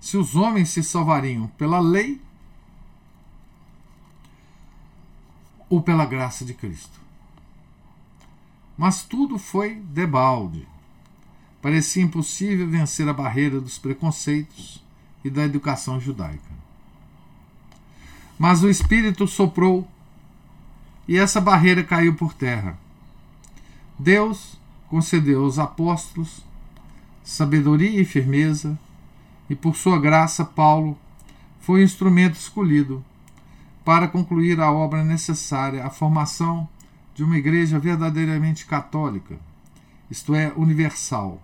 se 0.00 0.16
os 0.16 0.36
homens 0.36 0.70
se 0.70 0.82
salvariam 0.82 1.46
pela 1.58 1.80
lei 1.80 2.20
ou 5.68 5.82
pela 5.82 6.06
graça 6.06 6.44
de 6.44 6.54
Cristo. 6.54 7.00
Mas 8.76 9.02
tudo 9.02 9.38
foi 9.38 9.76
debalde. 9.76 10.66
Parecia 11.62 12.02
impossível 12.02 12.68
vencer 12.68 13.08
a 13.08 13.12
barreira 13.12 13.60
dos 13.60 13.78
preconceitos 13.78 14.82
e 15.24 15.30
da 15.30 15.44
educação 15.44 15.98
judaica. 15.98 16.54
Mas 18.38 18.62
o 18.62 18.68
Espírito 18.68 19.26
soprou 19.26 19.88
e 21.06 21.18
essa 21.18 21.40
barreira 21.40 21.82
caiu 21.82 22.14
por 22.14 22.34
terra. 22.34 22.78
Deus 23.98 24.58
concedeu 24.88 25.44
aos 25.44 25.58
apóstolos 25.58 26.44
sabedoria 27.24 28.00
e 28.00 28.04
firmeza, 28.04 28.78
e 29.48 29.54
por 29.54 29.76
sua 29.76 29.98
graça, 29.98 30.44
Paulo 30.44 30.96
foi 31.60 31.80
o 31.80 31.84
instrumento 31.84 32.34
escolhido 32.34 33.02
para 33.82 34.06
concluir 34.06 34.60
a 34.60 34.70
obra 34.70 35.02
necessária 35.02 35.84
à 35.84 35.90
formação 35.90 36.68
de 37.14 37.24
uma 37.24 37.38
igreja 37.38 37.78
verdadeiramente 37.78 38.66
católica, 38.66 39.38
isto 40.10 40.34
é, 40.34 40.52
universal. 40.54 41.40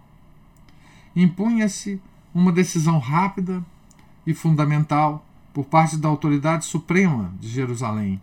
Impunha-se 1.16 2.01
uma 2.35 2.53
decisão 2.53 2.99
rápida 2.99 3.64
e 4.27 4.35
fundamental 4.35 5.25
por 5.53 5.64
parte 5.64 5.96
da 5.96 6.09
autoridade 6.09 6.64
suprema 6.66 7.33
de 7.40 7.49
Jerusalém, 7.49 8.20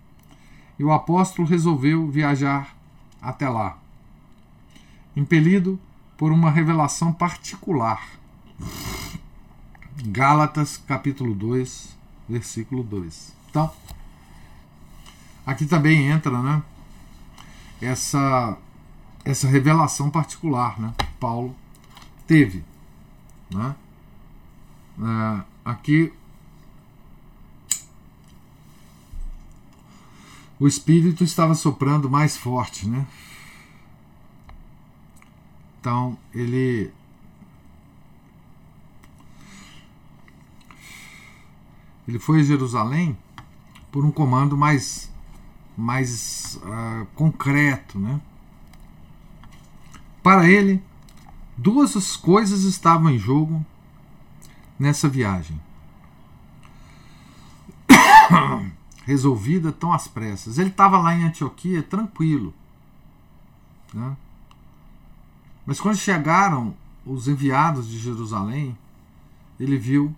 e 0.77 0.83
o 0.83 0.91
apóstolo 0.91 1.47
resolveu 1.47 2.09
viajar 2.09 2.75
até 3.21 3.49
lá, 3.49 3.77
impelido 5.15 5.79
por 6.17 6.31
uma 6.31 6.51
revelação 6.51 7.11
particular. 7.11 8.01
Gálatas 10.05 10.77
capítulo 10.77 11.33
2, 11.33 11.97
versículo 12.29 12.83
2. 12.83 13.33
Então, 13.49 13.71
aqui 15.45 15.65
também 15.65 16.07
entra, 16.07 16.41
né, 16.41 16.61
essa 17.81 18.57
essa 19.25 19.47
revelação 19.47 20.09
particular, 20.09 20.79
né, 20.79 20.93
Paulo 21.19 21.53
teve, 22.25 22.63
né? 23.51 23.75
É, 24.99 25.41
aqui 25.65 26.13
o 30.59 30.67
espírito 30.67 31.23
estava 31.23 31.53
soprando 31.53 32.09
mais 32.09 32.35
forte, 32.35 32.87
né? 32.87 33.05
Então 35.79 36.17
ele 36.33 36.91
ele 42.07 42.19
foi 42.19 42.41
a 42.41 42.43
Jerusalém 42.43 43.17
por 43.91 44.03
um 44.03 44.11
comando 44.11 44.57
mais 44.57 45.11
mais 45.77 46.59
uh, 46.63 47.05
concreto, 47.13 47.99
né? 47.99 48.19
Para 50.23 50.49
ele, 50.49 50.83
duas 51.55 52.17
coisas 52.17 52.63
estavam 52.63 53.11
em 53.11 53.19
jogo 53.19 53.63
nessa 54.79 55.07
viagem. 55.07 55.61
Resolvida 59.07 59.71
tão 59.71 59.93
às 59.93 60.05
pressas. 60.05 60.57
Ele 60.57 60.69
estava 60.69 60.97
lá 60.97 61.15
em 61.15 61.23
Antioquia 61.23 61.81
tranquilo. 61.81 62.53
Né? 63.93 64.17
Mas 65.65 65.79
quando 65.79 65.95
chegaram 65.95 66.75
os 67.05 67.29
enviados 67.29 67.87
de 67.87 67.97
Jerusalém, 67.97 68.77
ele 69.57 69.77
viu 69.77 70.13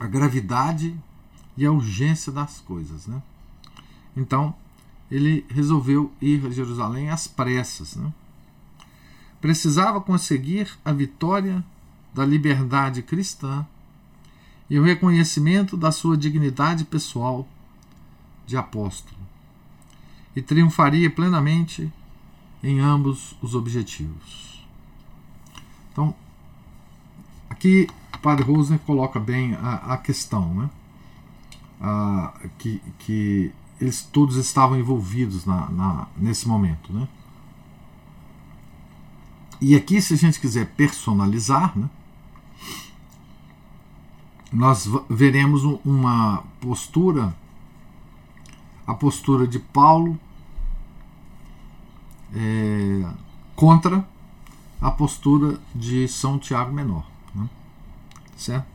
a 0.00 0.06
gravidade 0.06 0.98
e 1.54 1.66
a 1.66 1.70
urgência 1.70 2.32
das 2.32 2.60
coisas. 2.60 3.06
Né? 3.06 3.22
Então, 4.16 4.54
ele 5.10 5.44
resolveu 5.50 6.10
ir 6.18 6.46
a 6.46 6.50
Jerusalém 6.50 7.10
às 7.10 7.26
pressas. 7.26 7.94
Né? 7.94 8.10
Precisava 9.38 10.00
conseguir 10.00 10.66
a 10.82 10.92
vitória 10.94 11.62
da 12.14 12.24
liberdade 12.24 13.02
cristã 13.02 13.66
e 14.70 14.78
o 14.78 14.82
reconhecimento 14.82 15.76
da 15.76 15.92
sua 15.92 16.16
dignidade 16.16 16.86
pessoal 16.86 17.46
de 18.46 18.56
apóstolo, 18.56 19.20
e 20.34 20.42
triunfaria 20.42 21.10
plenamente 21.10 21.92
em 22.62 22.80
ambos 22.80 23.36
os 23.42 23.54
objetivos. 23.54 24.64
Então, 25.92 26.14
aqui 27.50 27.88
o 28.14 28.18
Padre 28.18 28.44
Rosner 28.44 28.78
coloca 28.80 29.18
bem 29.20 29.54
a, 29.54 29.94
a 29.94 29.96
questão, 29.96 30.54
né? 30.54 30.70
A, 31.80 32.32
que, 32.58 32.80
que 33.00 33.52
eles 33.80 34.02
todos 34.02 34.36
estavam 34.36 34.78
envolvidos 34.78 35.44
na, 35.44 35.68
na, 35.70 36.06
nesse 36.16 36.46
momento, 36.46 36.92
né? 36.92 37.08
E 39.60 39.76
aqui, 39.76 40.02
se 40.02 40.14
a 40.14 40.16
gente 40.16 40.40
quiser 40.40 40.66
personalizar, 40.74 41.76
né? 41.78 41.88
nós 44.52 44.88
veremos 45.08 45.62
uma 45.84 46.42
postura, 46.60 47.34
a 48.86 48.94
postura 48.94 49.46
de 49.46 49.58
Paulo 49.58 50.18
é, 52.34 53.10
contra 53.54 54.06
a 54.80 54.90
postura 54.90 55.58
de 55.74 56.08
São 56.08 56.38
Tiago 56.38 56.72
Menor. 56.72 57.06
Né? 57.34 57.48
Certo? 58.36 58.66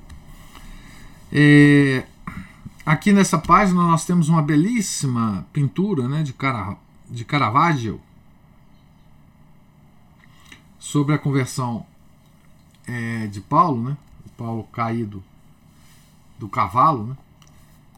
É, 1.32 2.06
aqui 2.86 3.12
nessa 3.12 3.38
página 3.38 3.82
nós 3.82 4.06
temos 4.06 4.30
uma 4.30 4.42
belíssima 4.42 5.46
pintura 5.52 6.08
né, 6.08 6.24
de, 6.24 6.34
de 7.10 7.26
Caravaggio 7.26 8.00
sobre 10.80 11.14
a 11.14 11.18
conversão 11.18 11.86
é, 12.88 13.28
de 13.28 13.42
Paulo, 13.42 13.90
né? 13.90 13.98
Paulo 14.38 14.64
caído 14.72 15.24
do 16.38 16.48
cavalo, 16.48 17.08
né? 17.08 17.18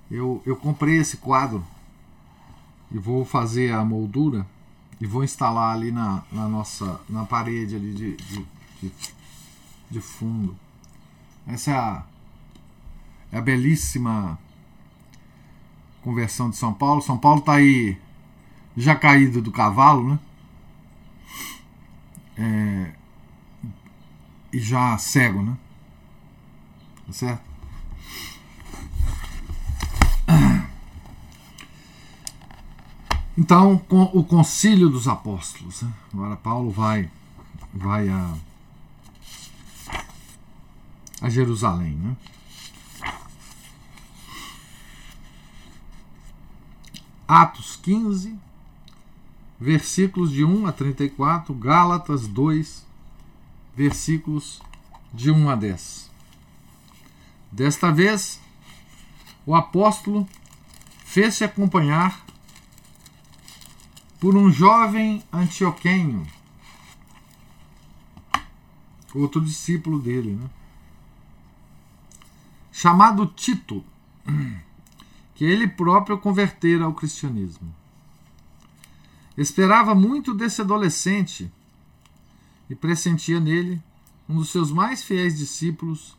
eu, 0.10 0.42
eu 0.46 0.56
comprei 0.56 0.98
esse 0.98 1.18
quadro 1.18 1.64
e 2.92 2.98
vou 2.98 3.24
fazer 3.24 3.74
a 3.74 3.84
moldura 3.86 4.46
e 5.00 5.06
vou 5.06 5.24
instalar 5.24 5.76
ali 5.76 5.92
na, 5.92 6.24
na 6.32 6.48
nossa 6.48 7.00
na 7.08 7.26
parede 7.26 7.76
ali 7.76 7.94
de, 7.94 8.16
de, 8.16 8.46
de, 8.82 8.92
de 9.90 10.02
fundo. 10.02 10.58
Essa 11.48 11.72
é 11.72 11.76
a, 11.76 12.04
é 13.32 13.38
a 13.38 13.42
belíssima 13.42 14.38
conversão 16.02 16.50
de 16.50 16.58
São 16.58 16.74
Paulo. 16.74 17.02
São 17.02 17.18
Paulo 17.18 17.40
está 17.40 17.54
aí 17.54 17.98
já 18.76 18.96
caído 18.96 19.42
do 19.42 19.52
cavalo, 19.52 20.10
né? 20.10 20.20
É, 22.38 22.94
e 24.54 24.60
já 24.60 24.98
cego, 24.98 25.42
né? 25.42 25.58
Tá 27.06 27.14
certo? 27.14 27.49
Então, 33.38 33.78
com 33.78 34.04
o 34.04 34.24
concílio 34.24 34.90
dos 34.90 35.08
apóstolos. 35.08 35.82
Né? 35.82 35.94
Agora 36.14 36.36
Paulo 36.36 36.72
vai, 36.72 37.10
vai 37.74 38.10
a, 38.10 38.34
a 41.22 41.30
Jerusalém. 41.30 41.94
Né? 41.94 42.16
Atos 47.28 47.76
15, 47.76 48.36
versículos 49.60 50.32
de 50.32 50.44
1 50.44 50.66
a 50.66 50.72
34, 50.72 51.54
Gálatas 51.54 52.28
2, 52.28 52.86
versículos 53.76 54.62
de 55.14 55.30
1 55.30 55.50
a 55.50 55.56
10. 55.56 56.10
Desta 57.52 57.92
vez, 57.92 58.40
o 59.46 59.56
apóstolo 59.56 60.28
fez-se 61.06 61.44
acompanhar 61.44 62.26
por 64.20 64.36
um 64.36 64.52
jovem 64.52 65.24
antioquenho, 65.32 66.28
outro 69.16 69.40
discípulo 69.40 69.98
dele, 69.98 70.34
né? 70.34 70.50
chamado 72.70 73.26
Tito, 73.28 73.84
que 75.34 75.46
ele 75.46 75.68
próprio 75.68 76.18
convertera 76.18 76.84
ao 76.84 76.94
cristianismo. 76.94 77.74
Esperava 79.38 79.96
muito 79.96 80.34
desse 80.34 80.62
adolescente 80.62 81.50
e 82.70 82.76
pressentia 82.76 83.40
nele 83.40 83.82
um 84.28 84.36
dos 84.36 84.50
seus 84.50 84.70
mais 84.70 85.02
fiéis 85.02 85.38
discípulos 85.38 86.18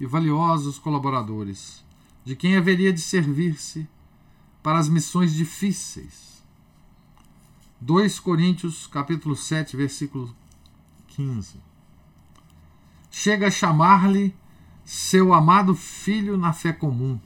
e 0.00 0.06
valiosos 0.06 0.78
colaboradores, 0.78 1.84
de 2.24 2.34
quem 2.34 2.56
haveria 2.56 2.92
de 2.92 3.00
servir-se 3.00 3.86
para 4.62 4.78
as 4.78 4.88
missões 4.88 5.34
difíceis 5.34 6.35
2 7.80 8.18
Coríntios 8.20 8.86
capítulo 8.86 9.36
7, 9.36 9.76
versículo 9.76 10.34
15. 11.08 11.56
Chega 13.10 13.48
a 13.48 13.50
chamar-lhe 13.50 14.34
seu 14.84 15.32
amado 15.32 15.74
filho 15.74 16.36
na 16.36 16.52
fé 16.52 16.72
comum. 16.72 17.18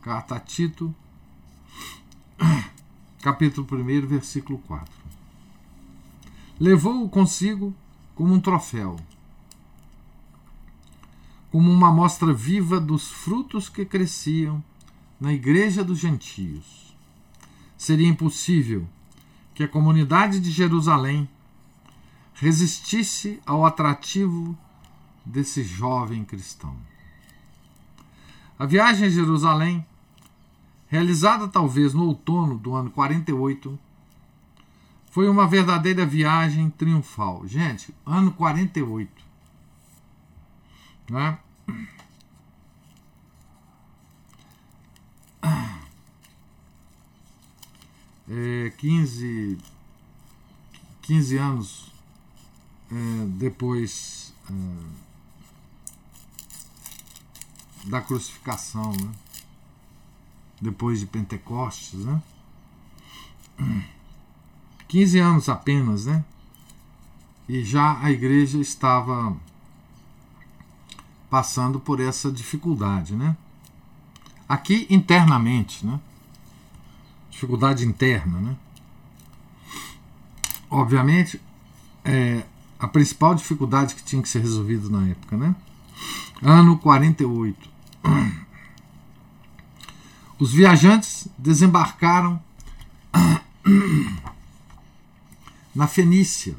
Carta 0.00 0.36
a 0.36 0.40
Tito, 0.40 0.94
capítulo 3.22 3.66
1, 3.70 4.06
versículo 4.06 4.58
4. 4.66 4.92
Levou-o 6.58 7.08
consigo 7.08 7.74
como 8.14 8.34
um 8.34 8.40
troféu, 8.40 8.96
como 11.50 11.70
uma 11.70 11.88
amostra 11.88 12.32
viva 12.32 12.80
dos 12.80 13.10
frutos 13.10 13.68
que 13.68 13.84
cresciam 13.84 14.62
na 15.20 15.32
igreja 15.32 15.84
dos 15.84 15.98
gentios 15.98 16.82
seria 17.82 18.06
impossível 18.06 18.86
que 19.54 19.64
a 19.64 19.68
comunidade 19.68 20.40
de 20.40 20.50
Jerusalém 20.50 21.28
resistisse 22.34 23.40
ao 23.44 23.64
atrativo 23.64 24.56
desse 25.24 25.62
jovem 25.62 26.24
cristão. 26.24 26.76
A 28.58 28.66
viagem 28.66 29.06
a 29.06 29.10
Jerusalém, 29.10 29.84
realizada 30.88 31.48
talvez 31.48 31.94
no 31.94 32.04
outono 32.04 32.56
do 32.56 32.74
ano 32.74 32.90
48, 32.90 33.78
foi 35.10 35.28
uma 35.28 35.46
verdadeira 35.46 36.06
viagem 36.06 36.70
triunfal. 36.70 37.46
Gente, 37.46 37.94
ano 38.06 38.32
48. 38.32 39.10
Né? 41.10 41.38
É, 48.28 48.72
15, 48.78 49.58
15 51.02 51.36
anos 51.36 51.92
é, 52.90 53.26
depois 53.26 54.32
é, 54.48 54.54
da 57.88 58.00
crucificação, 58.00 58.92
né? 58.92 59.12
depois 60.60 61.00
de 61.00 61.06
Pentecostes, 61.06 62.04
né? 62.04 62.22
15 64.86 65.18
anos 65.18 65.48
apenas, 65.48 66.06
né? 66.06 66.24
E 67.48 67.64
já 67.64 67.98
a 68.00 68.12
igreja 68.12 68.58
estava 68.58 69.36
passando 71.28 71.80
por 71.80 71.98
essa 71.98 72.30
dificuldade, 72.30 73.16
né? 73.16 73.36
Aqui 74.48 74.86
internamente, 74.88 75.84
né? 75.84 75.98
Dificuldade 77.32 77.84
interna, 77.84 78.38
né? 78.38 78.56
Obviamente, 80.70 81.40
é, 82.04 82.44
a 82.78 82.86
principal 82.86 83.34
dificuldade 83.34 83.94
que 83.94 84.04
tinha 84.04 84.22
que 84.22 84.28
ser 84.28 84.40
resolvida 84.40 84.88
na 84.88 85.08
época, 85.08 85.36
né? 85.36 85.54
Ano 86.40 86.78
48. 86.78 87.70
Os 90.38 90.52
viajantes 90.52 91.28
desembarcaram 91.38 92.40
na 95.74 95.86
Fenícia, 95.86 96.56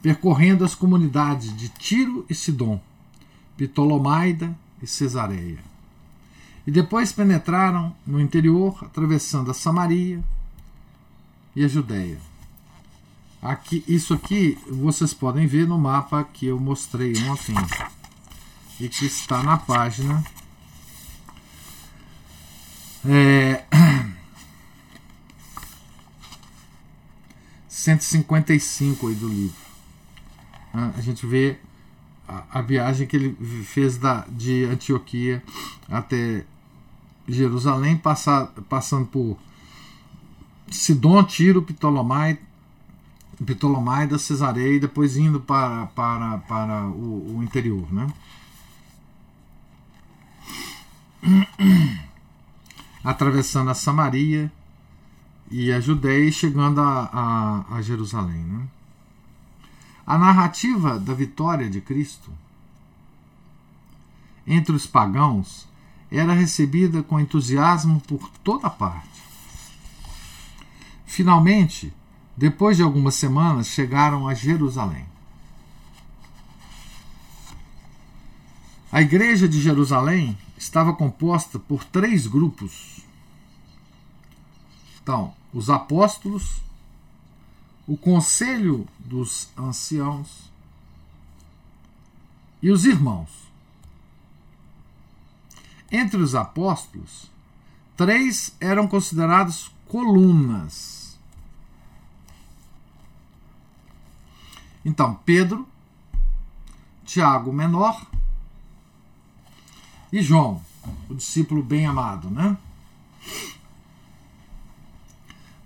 percorrendo 0.00 0.64
as 0.64 0.74
comunidades 0.74 1.54
de 1.56 1.68
Tiro 1.68 2.24
e 2.30 2.34
Sidom, 2.34 2.80
Ptolomaida 3.56 4.56
e 4.80 4.86
Cesareia. 4.86 5.69
E 6.70 6.72
depois 6.72 7.10
penetraram 7.10 7.92
no 8.06 8.20
interior, 8.20 8.84
atravessando 8.84 9.50
a 9.50 9.54
Samaria 9.54 10.22
e 11.56 11.64
a 11.64 11.66
Judéia. 11.66 12.16
Aqui, 13.42 13.82
isso 13.88 14.14
aqui 14.14 14.56
vocês 14.68 15.12
podem 15.12 15.48
ver 15.48 15.66
no 15.66 15.76
mapa 15.76 16.22
que 16.22 16.46
eu 16.46 16.60
mostrei 16.60 17.12
ontem 17.24 17.56
e 18.78 18.88
que 18.88 19.04
está 19.04 19.42
na 19.42 19.58
página 19.58 20.24
é, 23.04 23.64
155 27.66 29.08
aí 29.08 29.14
do 29.16 29.28
livro. 29.28 29.56
Ah, 30.72 30.92
a 30.96 31.00
gente 31.00 31.26
vê 31.26 31.58
a, 32.28 32.60
a, 32.60 32.62
viagem 32.62 33.08
que 33.08 33.16
ele 33.16 33.64
fez 33.64 33.98
da, 33.98 34.24
de 34.28 34.66
Antioquia 34.66 35.42
até 35.88 36.46
Jerusalém, 37.32 38.00
passando 38.68 39.06
por 39.06 39.38
Sidon, 40.70 41.24
Tiro, 41.24 41.62
Ptolomaida, 41.62 42.40
Ptolomaida, 43.44 44.18
Cesareia 44.18 44.76
e 44.76 44.80
depois 44.80 45.16
indo 45.16 45.40
para, 45.40 45.86
para, 45.86 46.38
para 46.38 46.86
o, 46.86 47.38
o 47.38 47.42
interior. 47.42 47.90
Né? 47.92 48.06
Atravessando 53.02 53.70
a 53.70 53.74
Samaria 53.74 54.52
e 55.50 55.72
a 55.72 55.80
Judéia 55.80 56.28
e 56.28 56.32
chegando 56.32 56.80
a, 56.80 57.10
a, 57.12 57.76
a 57.76 57.82
Jerusalém. 57.82 58.42
Né? 58.44 58.66
A 60.06 60.18
narrativa 60.18 60.98
da 60.98 61.14
vitória 61.14 61.68
de 61.68 61.80
Cristo 61.80 62.30
entre 64.46 64.74
os 64.74 64.86
pagãos 64.86 65.69
era 66.18 66.32
recebida 66.32 67.02
com 67.02 67.20
entusiasmo 67.20 68.00
por 68.00 68.28
toda 68.42 68.68
parte. 68.68 69.08
Finalmente, 71.06 71.92
depois 72.36 72.76
de 72.76 72.82
algumas 72.82 73.14
semanas, 73.14 73.68
chegaram 73.68 74.26
a 74.26 74.34
Jerusalém. 74.34 75.06
A 78.92 79.00
igreja 79.02 79.48
de 79.48 79.60
Jerusalém 79.60 80.36
estava 80.56 80.92
composta 80.92 81.58
por 81.58 81.84
três 81.84 82.26
grupos. 82.26 83.00
Então, 85.02 85.32
os 85.52 85.70
apóstolos, 85.70 86.60
o 87.86 87.96
conselho 87.96 88.86
dos 88.98 89.48
anciãos 89.56 90.50
e 92.62 92.70
os 92.70 92.84
irmãos. 92.84 93.49
Entre 95.90 96.20
os 96.20 96.34
apóstolos, 96.34 97.30
três 97.96 98.54
eram 98.60 98.86
considerados 98.86 99.70
colunas. 99.88 101.18
Então, 104.84 105.14
Pedro, 105.24 105.68
Tiago 107.04 107.52
menor 107.52 108.06
e 110.12 110.22
João, 110.22 110.62
o 111.08 111.14
discípulo 111.14 111.62
bem 111.62 111.86
amado, 111.86 112.30
né? 112.30 112.56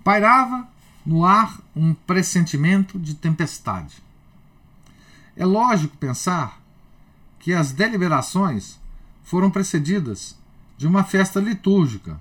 Pairava 0.03 0.67
no 1.05 1.23
ar 1.23 1.59
um 1.75 1.93
pressentimento 1.93 2.99
de 2.99 3.13
tempestade. 3.13 4.03
É 5.35 5.45
lógico 5.45 5.95
pensar 5.97 6.59
que 7.39 7.53
as 7.53 7.71
deliberações 7.71 8.79
foram 9.25 9.49
precedidas 9.49 10.37
de 10.77 10.87
uma 10.87 11.03
festa 11.03 11.39
litúrgica, 11.39 12.19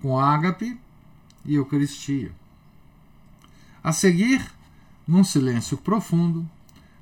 com 0.00 0.18
ágape 0.18 0.78
e 1.44 1.54
Eucaristia. 1.54 2.32
A 3.82 3.92
seguir, 3.92 4.50
num 5.06 5.22
silêncio 5.22 5.76
profundo, 5.76 6.48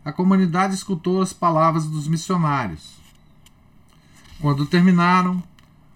a 0.04 0.12
comunidade 0.12 0.74
escutou 0.74 1.22
as 1.22 1.32
palavras 1.32 1.86
dos 1.86 2.08
missionários. 2.08 2.96
Quando 4.40 4.66
terminaram, 4.66 5.40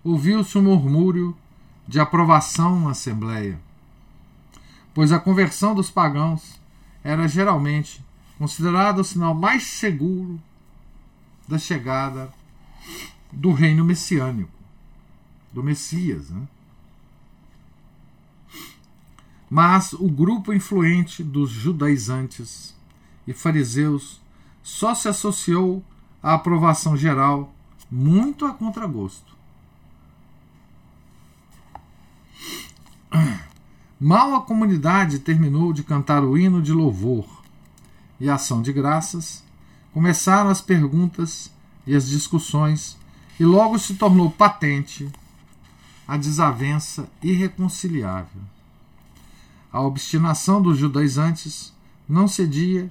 ouviu-se 0.05 0.57
um 0.57 0.62
murmúrio 0.62 1.37
de 1.88 1.99
aprovação 1.99 2.81
na 2.81 2.90
Assembleia, 2.90 3.61
pois 4.94 5.11
a 5.11 5.18
conversão 5.18 5.75
dos 5.75 5.90
pagãos 5.90 6.61
era 7.03 7.27
geralmente 7.27 8.05
considerada 8.38 9.01
o 9.01 9.05
sinal 9.05 9.35
mais 9.35 9.64
seguro 9.64 10.40
da 11.49 11.59
chegada 11.59 12.33
do 13.33 13.53
reino 13.53 13.85
messiânico, 13.85 14.51
do 15.53 15.62
Messias. 15.62 16.31
Né? 16.31 16.42
Mas 19.49 19.92
o 19.92 20.09
grupo 20.09 20.53
influente 20.53 21.22
dos 21.22 21.51
judaizantes 21.51 22.75
e 23.27 23.33
fariseus 23.33 24.20
só 24.62 24.94
se 24.94 25.09
associou 25.09 25.85
à 26.22 26.35
aprovação 26.35 26.96
geral 26.96 27.55
muito 27.90 28.44
a 28.44 28.53
contragosto. 28.53 29.37
Mal 33.99 34.35
a 34.35 34.42
comunidade 34.42 35.20
terminou 35.20 35.72
de 35.72 35.83
cantar 35.83 36.22
o 36.22 36.37
hino 36.37 36.61
de 36.61 36.72
louvor 36.72 37.27
e 38.20 38.29
ação 38.29 38.61
de 38.61 38.72
graças, 38.72 39.42
começaram 39.92 40.51
as 40.51 40.61
perguntas 40.61 41.51
e 41.87 41.94
as 41.94 42.09
discussões, 42.09 42.96
e 43.38 43.44
logo 43.44 43.79
se 43.79 43.94
tornou 43.94 44.31
patente 44.31 45.09
a 46.07 46.16
desavença 46.16 47.09
irreconciliável. 47.22 48.42
A 49.72 49.81
obstinação 49.81 50.62
dos 50.62 50.79
judaizantes 50.79 51.72
não 52.09 52.27
cedia 52.27 52.90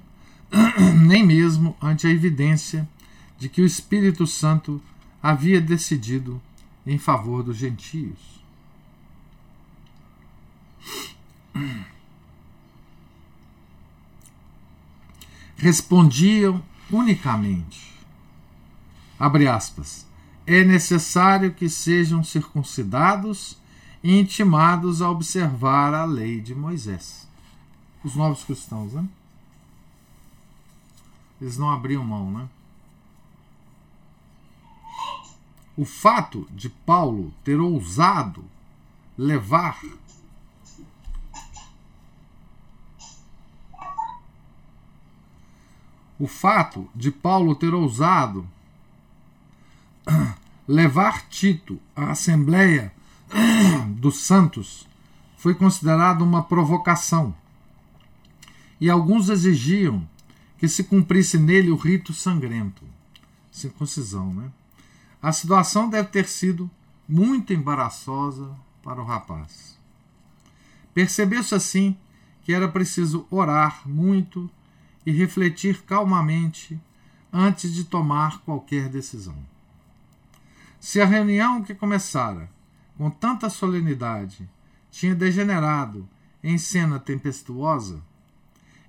nem 1.04 1.26
mesmo 1.26 1.76
ante 1.82 2.06
a 2.06 2.10
evidência 2.10 2.88
de 3.38 3.48
que 3.48 3.60
o 3.60 3.66
Espírito 3.66 4.26
Santo 4.26 4.80
havia 5.22 5.60
decidido 5.60 6.40
em 6.86 6.98
favor 6.98 7.42
dos 7.42 7.56
gentios. 7.56 8.36
Respondiam 15.56 16.62
unicamente, 16.90 17.95
abre 19.18 19.48
aspas, 19.48 20.06
é 20.46 20.64
necessário 20.64 21.52
que 21.52 21.68
sejam 21.68 22.22
circuncidados 22.22 23.58
e 24.02 24.18
intimados 24.18 25.02
a 25.02 25.10
observar 25.10 25.92
a 25.92 26.04
lei 26.04 26.40
de 26.40 26.54
Moisés. 26.54 27.26
Os 28.04 28.14
novos 28.14 28.44
cristãos, 28.44 28.92
né? 28.92 29.08
Eles 31.40 31.58
não 31.58 31.70
abriam 31.70 32.04
mão, 32.04 32.30
né? 32.30 32.48
O 35.76 35.84
fato 35.84 36.48
de 36.50 36.68
Paulo 36.68 37.34
ter 37.44 37.60
ousado 37.60 38.44
levar 39.18 39.82
o 46.18 46.26
fato 46.26 46.88
de 46.94 47.10
Paulo 47.10 47.54
ter 47.54 47.74
ousado 47.74 48.48
levar 50.66 51.28
Tito 51.28 51.80
à 51.94 52.10
Assembleia 52.10 52.92
dos 53.96 54.20
Santos 54.20 54.86
foi 55.36 55.54
considerado 55.54 56.22
uma 56.22 56.42
provocação. 56.42 57.34
E 58.80 58.90
alguns 58.90 59.28
exigiam 59.28 60.06
que 60.58 60.68
se 60.68 60.84
cumprisse 60.84 61.38
nele 61.38 61.70
o 61.70 61.76
rito 61.76 62.12
sangrento, 62.12 62.82
circuncisão, 63.50 64.32
né? 64.32 64.50
A 65.22 65.32
situação 65.32 65.88
deve 65.88 66.08
ter 66.08 66.26
sido 66.28 66.70
muito 67.08 67.52
embaraçosa 67.52 68.50
para 68.82 69.00
o 69.00 69.04
rapaz. 69.04 69.76
Percebeu-se 70.92 71.54
assim 71.54 71.96
que 72.42 72.52
era 72.52 72.68
preciso 72.68 73.26
orar 73.30 73.82
muito 73.86 74.48
e 75.04 75.10
refletir 75.10 75.82
calmamente 75.82 76.78
antes 77.32 77.72
de 77.72 77.84
tomar 77.84 78.38
qualquer 78.42 78.88
decisão. 78.88 79.36
Se 80.86 81.00
a 81.00 81.04
reunião 81.04 81.64
que 81.64 81.74
começara 81.74 82.48
com 82.96 83.10
tanta 83.10 83.50
solenidade 83.50 84.48
tinha 84.88 85.16
degenerado 85.16 86.08
em 86.40 86.56
cena 86.58 87.00
tempestuosa, 87.00 88.00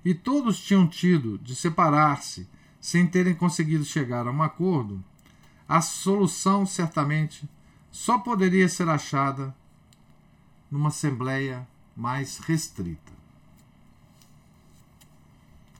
e 0.04 0.14
todos 0.14 0.60
tinham 0.60 0.86
tido 0.86 1.38
de 1.38 1.56
separar-se 1.56 2.48
sem 2.80 3.04
terem 3.04 3.34
conseguido 3.34 3.84
chegar 3.84 4.28
a 4.28 4.30
um 4.30 4.44
acordo, 4.44 5.02
a 5.68 5.80
solução 5.80 6.64
certamente 6.64 7.50
só 7.90 8.16
poderia 8.16 8.68
ser 8.68 8.88
achada 8.88 9.52
numa 10.70 10.90
assembleia 10.90 11.66
mais 11.96 12.38
restrita. 12.38 13.12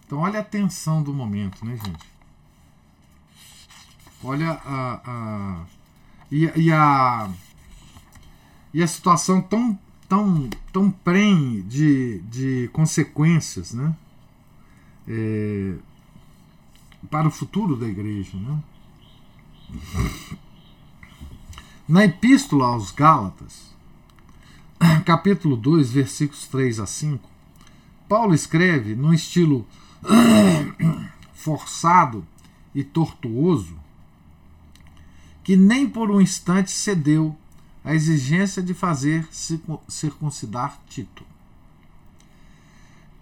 Então, 0.05 0.19
olha 0.19 0.41
a 0.41 0.45
tensão 0.45 1.01
do 1.01 1.15
momento, 1.15 1.65
né, 1.65 1.77
gente? 1.77 2.13
Olha 4.21 4.61
a. 4.65 5.01
a 5.05 5.78
e, 6.31 6.51
e, 6.57 6.73
a. 6.73 7.31
E 8.73 8.83
a 8.83 8.87
situação 8.87 9.41
tão, 9.41 9.79
tão, 10.09 10.51
tão 10.73 10.91
prenhe 10.91 11.63
de, 11.63 12.21
de 12.21 12.69
consequências, 12.73 13.73
né? 13.73 13.95
É, 15.07 15.75
para 17.11 17.29
o 17.29 17.31
futuro 17.31 17.77
da 17.77 17.87
igreja, 17.87 18.37
né? 18.37 18.63
Na 21.89 22.05
Epístola 22.05 22.67
aos 22.67 22.91
Gálatas, 22.91 23.75
capítulo 25.07 25.57
2, 25.57 25.91
versículos 25.91 26.47
3 26.47 26.81
a 26.81 26.87
5, 26.87 27.29
Paulo 28.07 28.35
escreve 28.35 28.95
num 28.95 29.13
estilo 29.13 29.67
forçado 31.33 32.27
e 32.75 32.85
tortuoso 32.85 33.78
que 35.49 35.57
nem 35.57 35.89
por 35.89 36.11
um 36.11 36.21
instante 36.21 36.71
cedeu 36.71 37.35
à 37.83 37.95
exigência 37.95 38.63
de 38.63 38.75
fazer 38.75 39.27
circuncidar 39.89 40.79
Tito. 40.87 41.25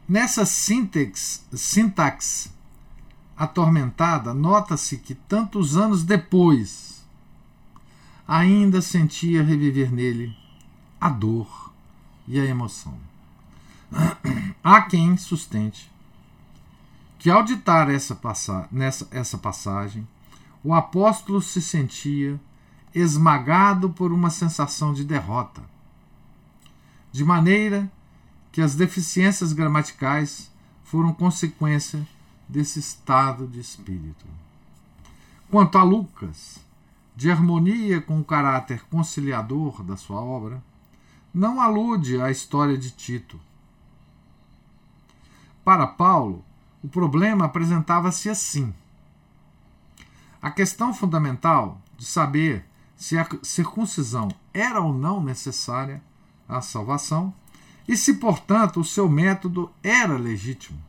Nessa 0.09 0.45
sintaxe, 0.45 2.51
atormentada, 3.37 4.35
nota-se 4.35 4.97
que 4.97 5.15
tantos 5.15 5.77
anos 5.77 6.03
depois 6.03 7.05
ainda 8.27 8.83
sentia 8.83 9.45
reviver 9.45 9.93
nele 9.93 10.37
a 11.01 11.09
dor 11.09 11.73
e 12.27 12.41
a 12.41 12.45
emoção. 12.45 12.99
Há 14.65 14.83
quem 14.83 15.17
sustente 15.17 15.89
que 17.21 17.31
ao 17.31 17.45
ditar 17.45 17.89
essa, 17.89 18.17
passa 18.17 18.69
nessa, 18.73 19.07
essa 19.13 19.39
passagem, 19.39 20.05
o 20.67 20.75
apóstolo 20.75 21.41
se 21.41 21.63
sentia 21.63 22.41
esmagado 22.93 23.91
por 23.91 24.13
uma 24.13 24.31
sensação 24.31 24.93
de 24.93 25.05
derrota, 25.05 25.63
de 27.13 27.25
maneira 27.25 27.89
que 28.51 28.61
as 28.61 28.75
deficiências 28.75 29.53
gramaticais 29.53 30.51
foram 30.83 31.13
consequência 31.13 32.05
desse 32.49 32.81
estado 32.81 33.47
de 33.47 33.61
espírito. 33.61 34.27
Quanto 35.49 35.79
a 35.79 35.85
Lucas, 35.85 36.59
de 37.15 37.31
harmonia 37.31 38.01
com 38.01 38.19
o 38.19 38.25
caráter 38.25 38.83
conciliador 38.91 39.85
da 39.85 39.97
sua 39.97 40.21
obra, 40.21 40.61
não 41.33 41.61
alude 41.61 42.21
à 42.21 42.29
história 42.29 42.77
de 42.77 42.91
Tito. 42.91 43.39
Para 45.65 45.87
Paulo, 45.87 46.45
o 46.83 46.89
problema 46.89 47.45
apresentava-se 47.45 48.29
assim. 48.29 48.75
A 50.47 50.51
questão 50.53 50.95
fundamental 50.95 51.83
de 51.99 52.05
saber 52.05 52.65
se 52.97 53.19
a 53.19 53.27
circuncisão 53.43 54.29
era 54.55 54.81
ou 54.81 54.95
não 54.95 55.21
necessária 55.21 56.01
à 56.49 56.61
salvação 56.61 57.35
e 57.89 57.97
se, 57.97 58.15
portanto, 58.15 58.79
o 58.79 58.85
seu 58.85 59.09
método 59.09 59.69
era 59.83 60.17
legítimo, 60.17 60.81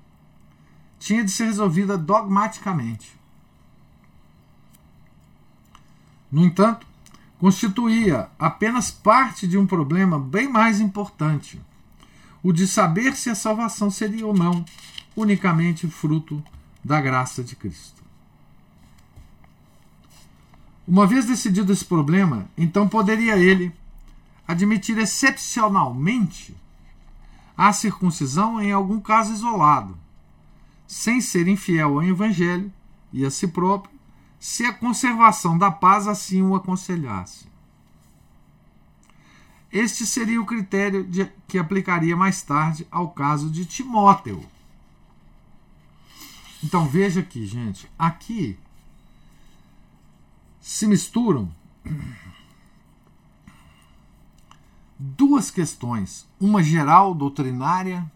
tinha 0.99 1.23
de 1.23 1.31
ser 1.31 1.45
resolvida 1.45 1.97
dogmaticamente. 1.97 3.17
No 6.31 6.45
entanto, 6.45 6.85
constituía 7.39 8.29
apenas 8.37 8.91
parte 8.91 9.47
de 9.47 9.57
um 9.57 9.65
problema 9.65 10.19
bem 10.19 10.47
mais 10.47 10.79
importante, 10.79 11.59
o 12.43 12.53
de 12.53 12.67
saber 12.67 13.15
se 13.15 13.31
a 13.31 13.33
salvação 13.33 13.89
seria 13.89 14.27
ou 14.27 14.35
não 14.35 14.63
unicamente 15.15 15.87
fruto 15.87 16.43
da 16.85 17.01
graça 17.01 17.43
de 17.43 17.55
Cristo. 17.55 17.96
Uma 20.87 21.05
vez 21.05 21.25
decidido 21.25 21.73
esse 21.73 21.83
problema, 21.83 22.49
então 22.57 22.87
poderia 22.87 23.37
ele 23.37 23.73
admitir 24.47 24.97
excepcionalmente 24.97 26.55
a 27.57 27.73
circuncisão 27.73 28.61
em 28.61 28.71
algum 28.71 28.99
caso 28.99 29.33
isolado, 29.33 29.97
sem 30.87 31.19
ser 31.19 31.47
infiel 31.47 31.95
ao 31.95 32.03
Evangelho 32.03 32.71
e 33.11 33.25
a 33.25 33.31
si 33.31 33.47
próprio, 33.47 33.97
se 34.39 34.65
a 34.65 34.71
conservação 34.71 35.57
da 35.57 35.69
paz 35.69 36.07
assim 36.07 36.41
o 36.41 36.55
aconselhasse. 36.55 37.47
Este 39.71 40.05
seria 40.05 40.41
o 40.41 40.45
critério 40.45 41.03
de, 41.03 41.29
que 41.47 41.57
aplicaria 41.57 42.15
mais 42.15 42.41
tarde 42.41 42.87
ao 42.89 43.09
caso 43.09 43.49
de 43.49 43.65
Timóteo 43.65 44.41
então 46.63 46.87
veja 46.87 47.19
aqui, 47.19 47.45
gente. 47.45 47.89
Aqui 47.97 48.57
se 50.67 50.85
misturam 50.85 51.49
duas 54.99 55.49
questões. 55.49 56.27
Uma 56.37 56.61
geral, 56.61 57.15
doutrinária, 57.15 58.11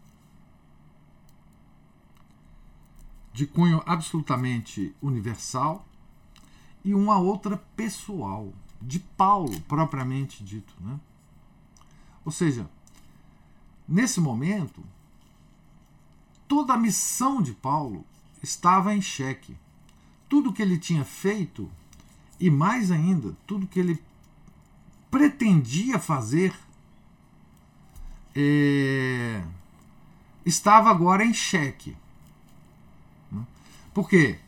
de 3.32 3.48
cunho 3.48 3.82
absolutamente 3.86 4.94
universal, 5.02 5.88
e 6.84 6.94
uma 6.94 7.18
outra 7.18 7.56
pessoal, 7.74 8.52
de 8.82 9.00
Paulo 9.00 9.62
propriamente 9.62 10.44
dito. 10.44 10.74
Né? 10.82 11.00
Ou 12.26 12.34
seja, 12.34 12.70
nesse 13.88 14.20
momento, 14.20 14.84
toda 16.50 16.74
a 16.74 16.78
missão 16.78 17.42
de 17.42 17.54
Paulo 17.54 18.06
estava 18.44 18.94
em 18.94 19.02
xeque. 19.02 19.56
Tudo 20.28 20.52
que 20.52 20.62
ele 20.62 20.78
tinha 20.78 21.06
feito, 21.06 21.72
e 22.42 22.50
mais 22.50 22.90
ainda, 22.90 23.38
tudo 23.46 23.68
que 23.68 23.80
ele 23.80 24.02
pretendia 25.12 26.00
fazer, 26.00 26.52
é, 28.36 29.44
estava 30.44 30.90
agora 30.90 31.24
em 31.24 31.34
xeque. 31.34 31.96
Porque 33.94 34.40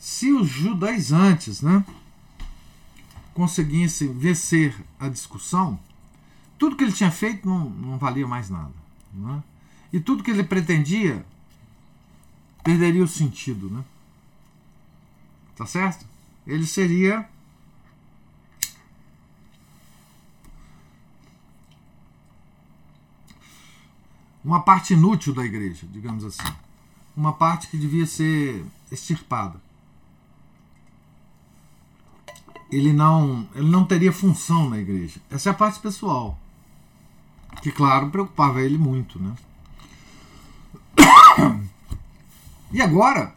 se 0.00 0.32
os 0.32 0.48
judaizantes 0.48 1.62
né, 1.62 1.84
conseguissem 3.32 4.12
vencer 4.12 4.74
a 4.98 5.08
discussão, 5.08 5.78
tudo 6.58 6.74
que 6.74 6.82
ele 6.82 6.92
tinha 6.92 7.12
feito 7.12 7.48
não, 7.48 7.70
não 7.70 7.98
valia 7.98 8.26
mais 8.26 8.50
nada. 8.50 8.74
Né? 9.14 9.42
E 9.92 10.00
tudo 10.00 10.24
que 10.24 10.30
ele 10.32 10.42
pretendia 10.42 11.24
perderia 12.64 13.04
o 13.04 13.08
sentido, 13.08 13.70
né? 13.70 13.84
Tá 15.54 15.64
certo? 15.66 16.04
Ele 16.48 16.66
seria 16.66 17.28
uma 24.42 24.62
parte 24.62 24.94
inútil 24.94 25.34
da 25.34 25.44
igreja, 25.44 25.86
digamos 25.92 26.24
assim. 26.24 26.50
Uma 27.14 27.34
parte 27.34 27.66
que 27.66 27.76
devia 27.76 28.06
ser 28.06 28.64
extirpada. 28.90 29.60
Ele 32.72 32.94
não, 32.94 33.46
ele 33.54 33.68
não 33.68 33.84
teria 33.84 34.12
função 34.12 34.70
na 34.70 34.78
igreja. 34.78 35.20
Essa 35.30 35.50
é 35.50 35.52
a 35.52 35.54
parte 35.54 35.78
pessoal. 35.80 36.38
Que, 37.60 37.70
claro, 37.70 38.08
preocupava 38.08 38.62
ele 38.62 38.78
muito. 38.78 39.20
Né? 39.20 39.34
E 42.70 42.82
agora, 42.82 43.34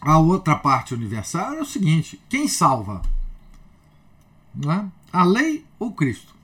a 0.00 0.18
outra 0.18 0.56
parte 0.56 0.94
universal 0.94 1.54
é 1.54 1.60
o 1.60 1.66
seguinte: 1.66 2.20
quem 2.28 2.48
salva? 2.48 3.02
Não 4.54 4.72
é? 4.72 4.88
A 5.12 5.24
lei 5.24 5.64
ou 5.78 5.92
Cristo? 5.92 6.34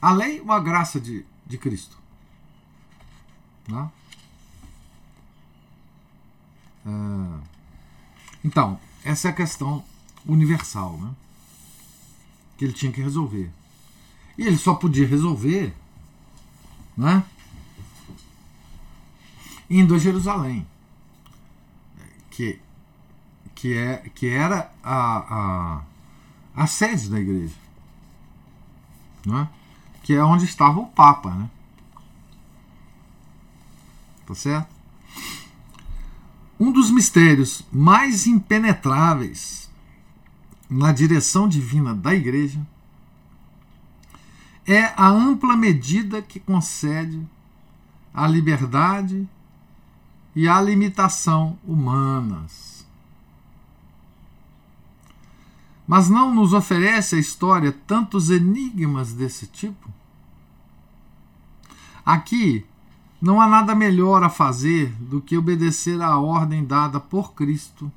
A 0.00 0.12
lei 0.12 0.40
ou 0.40 0.52
a 0.52 0.60
graça 0.60 1.00
de, 1.00 1.24
de 1.46 1.58
Cristo? 1.58 1.96
Não 3.68 3.80
é? 3.80 3.90
é 6.86 7.54
então, 8.44 8.78
essa 9.02 9.28
é 9.28 9.30
a 9.30 9.34
questão 9.34 9.82
universal 10.26 10.98
né? 10.98 11.14
que 12.58 12.64
ele 12.64 12.74
tinha 12.74 12.92
que 12.92 13.00
resolver. 13.00 13.50
E 14.36 14.46
ele 14.46 14.58
só 14.58 14.74
podia 14.74 15.06
resolver 15.06 15.74
né? 16.96 17.24
Indo 19.76 19.96
a 19.96 19.98
Jerusalém, 19.98 20.64
que, 22.30 22.60
que, 23.56 23.76
é, 23.76 24.08
que 24.14 24.28
era 24.28 24.72
a, 24.84 25.16
a, 25.34 25.82
a 26.54 26.66
sede 26.68 27.10
da 27.10 27.18
igreja, 27.18 27.56
né? 29.26 29.48
que 30.04 30.12
é 30.12 30.22
onde 30.22 30.44
estava 30.44 30.78
o 30.78 30.86
Papa. 30.86 31.30
Né? 31.30 31.50
Tá 34.24 34.34
certo? 34.36 34.72
Um 36.60 36.70
dos 36.70 36.88
mistérios 36.88 37.64
mais 37.72 38.28
impenetráveis 38.28 39.68
na 40.70 40.92
direção 40.92 41.48
divina 41.48 41.92
da 41.92 42.14
igreja 42.14 42.64
é 44.64 44.84
a 44.96 45.08
ampla 45.08 45.56
medida 45.56 46.22
que 46.22 46.38
concede 46.38 47.20
a 48.14 48.28
liberdade 48.28 49.28
e 50.34 50.48
a 50.48 50.60
limitação 50.60 51.58
humanas. 51.64 52.86
Mas 55.86 56.08
não 56.08 56.34
nos 56.34 56.52
oferece 56.52 57.14
a 57.14 57.18
história 57.18 57.70
tantos 57.86 58.30
enigmas 58.30 59.12
desse 59.12 59.46
tipo? 59.46 59.90
Aqui 62.04 62.64
não 63.20 63.40
há 63.40 63.46
nada 63.46 63.74
melhor 63.74 64.22
a 64.22 64.28
fazer 64.28 64.92
do 64.96 65.20
que 65.20 65.36
obedecer 65.36 66.00
à 66.02 66.18
ordem 66.18 66.64
dada 66.64 67.00
por 67.00 67.32
Cristo, 67.32 67.90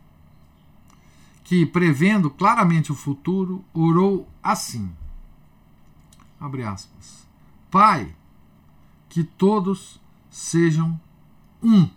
que, 1.43 1.65
prevendo 1.65 2.29
claramente 2.29 2.91
o 2.91 2.95
futuro, 2.95 3.63
orou 3.73 4.27
assim: 4.43 4.89
abre 6.39 6.63
aspas, 6.63 7.27
Pai, 7.71 8.15
que 9.09 9.23
todos 9.23 9.99
sejam 10.29 10.99
um. 11.61 11.89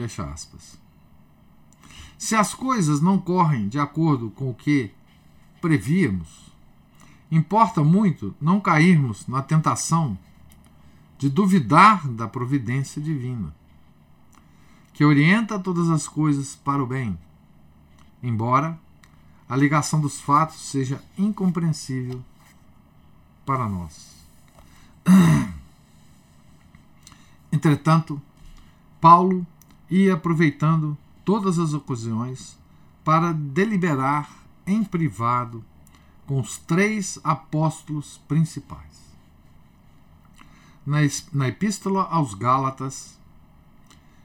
Fecha 0.00 0.24
aspas. 0.24 0.80
Se 2.16 2.34
as 2.34 2.54
coisas 2.54 3.02
não 3.02 3.18
correm 3.18 3.68
de 3.68 3.78
acordo 3.78 4.30
com 4.30 4.48
o 4.48 4.54
que 4.54 4.90
prevíamos, 5.60 6.50
importa 7.30 7.84
muito 7.84 8.34
não 8.40 8.62
cairmos 8.62 9.26
na 9.26 9.42
tentação 9.42 10.18
de 11.18 11.28
duvidar 11.28 12.08
da 12.08 12.26
providência 12.26 13.02
divina, 13.02 13.54
que 14.94 15.04
orienta 15.04 15.58
todas 15.58 15.90
as 15.90 16.08
coisas 16.08 16.56
para 16.56 16.82
o 16.82 16.86
bem, 16.86 17.18
embora 18.22 18.78
a 19.46 19.54
ligação 19.54 20.00
dos 20.00 20.18
fatos 20.18 20.62
seja 20.62 21.04
incompreensível 21.18 22.24
para 23.44 23.68
nós. 23.68 24.16
Entretanto, 27.52 28.18
Paulo 28.98 29.46
ia 29.90 30.14
aproveitando 30.14 30.96
todas 31.24 31.58
as 31.58 31.74
ocasiões 31.74 32.58
para 33.04 33.32
deliberar 33.32 34.30
em 34.66 34.84
privado 34.84 35.64
com 36.26 36.38
os 36.38 36.58
três 36.58 37.18
apóstolos 37.24 38.18
principais. 38.28 39.10
Na 40.86 41.48
Epístola 41.48 42.04
aos 42.04 42.34
Gálatas, 42.34 43.18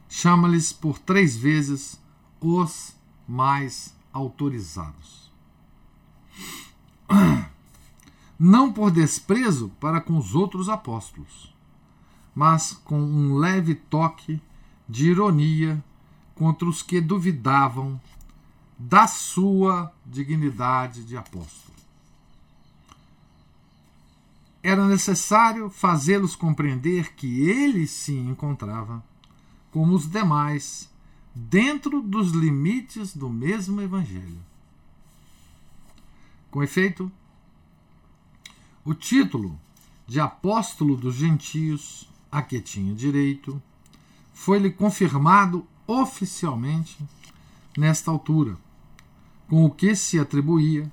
chama-lhes 0.07 0.71
por 0.71 0.99
três 0.99 1.35
vezes 1.35 1.99
os 2.39 2.95
mais 3.27 3.95
autorizados. 4.13 5.31
Não 8.37 8.71
por 8.71 8.91
desprezo 8.91 9.69
para 9.79 9.99
com 9.99 10.17
os 10.17 10.35
outros 10.35 10.69
apóstolos, 10.69 11.53
mas 12.33 12.73
com 12.73 12.99
um 12.99 13.35
leve 13.35 13.75
toque 13.75 14.41
de 14.87 15.09
ironia 15.09 15.83
contra 16.35 16.67
os 16.67 16.81
que 16.81 16.99
duvidavam 16.99 17.99
da 18.77 19.07
sua 19.07 19.91
dignidade 20.05 21.03
de 21.03 21.15
apóstolo. 21.15 21.75
Era 24.61 24.87
necessário 24.87 25.69
fazê-los 25.69 26.35
compreender 26.35 27.13
que 27.13 27.47
ele 27.47 27.87
se 27.87 28.13
encontrava, 28.13 29.03
como 29.71 29.93
os 29.93 30.07
demais, 30.07 30.89
dentro 31.33 32.01
dos 32.01 32.31
limites 32.31 33.15
do 33.15 33.29
mesmo 33.29 33.81
Evangelho. 33.81 34.39
Com 36.49 36.63
efeito, 36.63 37.11
o 38.83 38.93
título 38.93 39.59
de 40.07 40.19
apóstolo 40.19 40.95
dos 40.95 41.15
gentios 41.15 42.09
a 42.31 42.41
que 42.41 42.59
tinha 42.59 42.93
direito 42.93 43.61
foi-lhe 44.35 44.69
confirmado 44.69 45.65
oficialmente 45.87 46.97
nesta 47.75 48.11
altura, 48.11 48.57
com 49.47 49.65
o 49.65 49.71
que 49.71 49.95
se 49.95 50.19
atribuía 50.19 50.91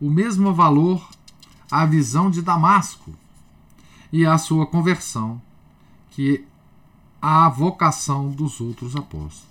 o 0.00 0.08
mesmo 0.08 0.54
valor 0.54 1.06
à 1.70 1.84
visão 1.84 2.30
de 2.30 2.40
Damasco 2.40 3.12
e 4.12 4.24
à 4.24 4.38
sua 4.38 4.64
conversão 4.64 5.42
que 6.10 6.46
à 7.20 7.48
vocação 7.48 8.30
dos 8.30 8.60
outros 8.60 8.94
apóstolos. 8.94 9.44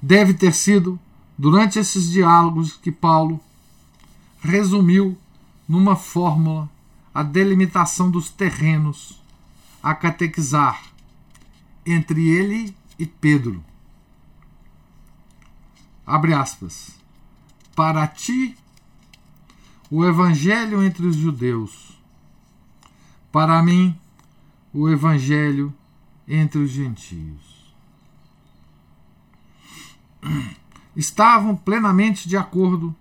Deve 0.00 0.32
ter 0.32 0.54
sido 0.54 0.98
durante 1.36 1.78
esses 1.78 2.10
diálogos 2.10 2.72
que 2.72 2.90
Paulo 2.90 3.38
resumiu 4.40 5.18
numa 5.68 5.94
fórmula 5.94 6.70
a 7.18 7.22
delimitação 7.24 8.08
dos 8.08 8.30
terrenos 8.30 9.20
a 9.82 9.92
catequizar 9.92 10.80
entre 11.84 12.28
ele 12.28 12.72
e 12.96 13.04
Pedro. 13.04 13.64
Abre 16.06 16.32
aspas. 16.32 16.96
Para 17.74 18.06
ti, 18.06 18.56
o 19.90 20.04
evangelho 20.04 20.80
entre 20.80 21.08
os 21.08 21.16
judeus. 21.16 22.00
Para 23.32 23.60
mim, 23.64 23.98
o 24.72 24.88
evangelho 24.88 25.74
entre 26.28 26.60
os 26.60 26.70
gentios. 26.70 27.74
Estavam 30.94 31.56
plenamente 31.56 32.28
de 32.28 32.36
acordo 32.36 32.94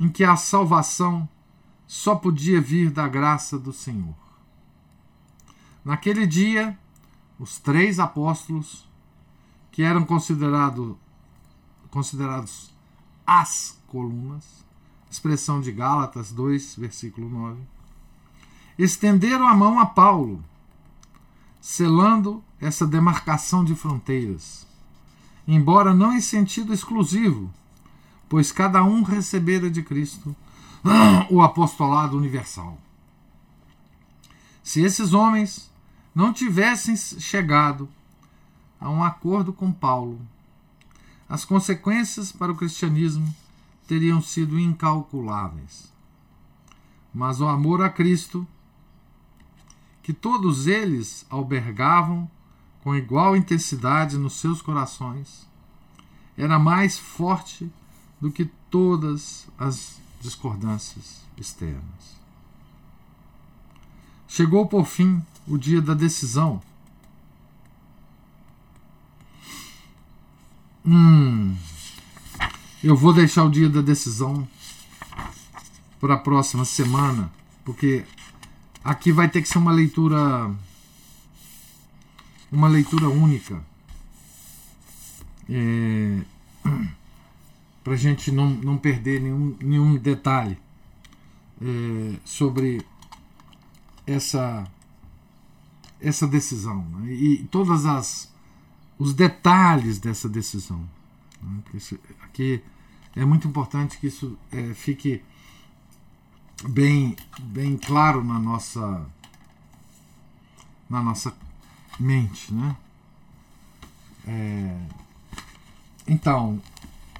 em 0.00 0.08
que 0.08 0.24
a 0.24 0.34
salvação 0.34 1.28
só 1.86 2.14
podia 2.14 2.60
vir 2.60 2.90
da 2.90 3.06
graça 3.06 3.58
do 3.58 3.72
Senhor. 3.72 4.14
Naquele 5.84 6.26
dia, 6.26 6.78
os 7.38 7.58
três 7.58 7.98
apóstolos, 7.98 8.88
que 9.70 9.82
eram 9.82 10.04
considerado, 10.04 10.98
considerados 11.90 12.72
as 13.26 13.78
colunas, 13.88 14.64
expressão 15.10 15.60
de 15.60 15.70
Gálatas 15.70 16.32
2, 16.32 16.76
versículo 16.76 17.28
9, 17.28 17.60
estenderam 18.78 19.46
a 19.46 19.54
mão 19.54 19.78
a 19.78 19.86
Paulo, 19.86 20.42
selando 21.60 22.42
essa 22.60 22.86
demarcação 22.86 23.64
de 23.64 23.74
fronteiras, 23.74 24.66
embora 25.46 25.94
não 25.94 26.12
em 26.12 26.20
sentido 26.20 26.72
exclusivo, 26.72 27.52
pois 28.28 28.50
cada 28.50 28.82
um 28.82 29.02
recebera 29.02 29.70
de 29.70 29.82
Cristo 29.82 30.34
o 31.30 31.40
apostolado 31.40 32.16
universal. 32.16 32.78
Se 34.62 34.82
esses 34.82 35.12
homens 35.12 35.70
não 36.14 36.32
tivessem 36.32 36.96
chegado 36.96 37.88
a 38.80 38.90
um 38.90 39.02
acordo 39.02 39.52
com 39.52 39.72
Paulo, 39.72 40.20
as 41.28 41.44
consequências 41.44 42.30
para 42.30 42.52
o 42.52 42.56
cristianismo 42.56 43.34
teriam 43.86 44.20
sido 44.20 44.58
incalculáveis. 44.58 45.92
Mas 47.12 47.40
o 47.40 47.48
amor 47.48 47.82
a 47.82 47.88
Cristo, 47.88 48.46
que 50.02 50.12
todos 50.12 50.66
eles 50.66 51.24
albergavam 51.30 52.30
com 52.82 52.94
igual 52.94 53.36
intensidade 53.36 54.18
nos 54.18 54.34
seus 54.34 54.60
corações, 54.60 55.48
era 56.36 56.58
mais 56.58 56.98
forte 56.98 57.70
do 58.20 58.30
que 58.30 58.44
todas 58.70 59.48
as 59.58 60.03
discordâncias 60.24 61.20
externas. 61.36 62.16
Chegou 64.26 64.66
por 64.66 64.86
fim 64.86 65.22
o 65.46 65.58
dia 65.58 65.82
da 65.82 65.92
decisão. 65.92 66.62
Hum, 70.84 71.54
eu 72.82 72.96
vou 72.96 73.12
deixar 73.12 73.44
o 73.44 73.50
dia 73.50 73.68
da 73.68 73.82
decisão 73.82 74.48
para 76.00 76.14
a 76.14 76.18
próxima 76.18 76.64
semana, 76.64 77.30
porque 77.62 78.04
aqui 78.82 79.12
vai 79.12 79.28
ter 79.28 79.42
que 79.42 79.48
ser 79.48 79.58
uma 79.58 79.72
leitura 79.72 80.50
uma 82.50 82.68
leitura 82.68 83.08
única. 83.08 83.62
É, 85.50 86.20
para 87.84 87.92
a 87.92 87.96
gente 87.96 88.32
não, 88.32 88.48
não 88.48 88.78
perder 88.78 89.20
nenhum, 89.20 89.54
nenhum 89.60 89.96
detalhe 89.98 90.58
é, 91.60 92.18
sobre 92.24 92.84
essa 94.06 94.66
essa 96.00 96.26
decisão 96.26 96.84
né? 96.90 97.12
e 97.12 97.44
todas 97.44 97.86
as 97.86 98.32
os 98.98 99.14
detalhes 99.14 99.98
dessa 99.98 100.28
decisão 100.28 100.88
né? 101.42 101.62
aqui 102.22 102.62
é 103.14 103.24
muito 103.24 103.46
importante 103.46 103.98
que 103.98 104.06
isso 104.08 104.36
é, 104.50 104.74
fique 104.74 105.22
bem 106.68 107.16
bem 107.40 107.76
claro 107.76 108.24
na 108.24 108.38
nossa 108.38 109.06
na 110.88 111.02
nossa 111.02 111.34
mente 111.98 112.52
né 112.52 112.76
é, 114.26 114.78
então 116.06 116.60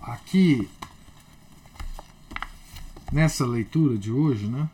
aqui 0.07 0.69
nessa 3.13 3.47
leitura 3.47 3.97
de 3.97 4.11
hoje 4.11 4.47
né 4.47 4.69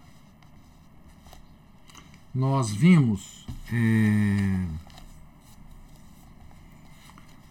nós 2.34 2.70
vimos 2.70 3.46
é, 3.72 4.66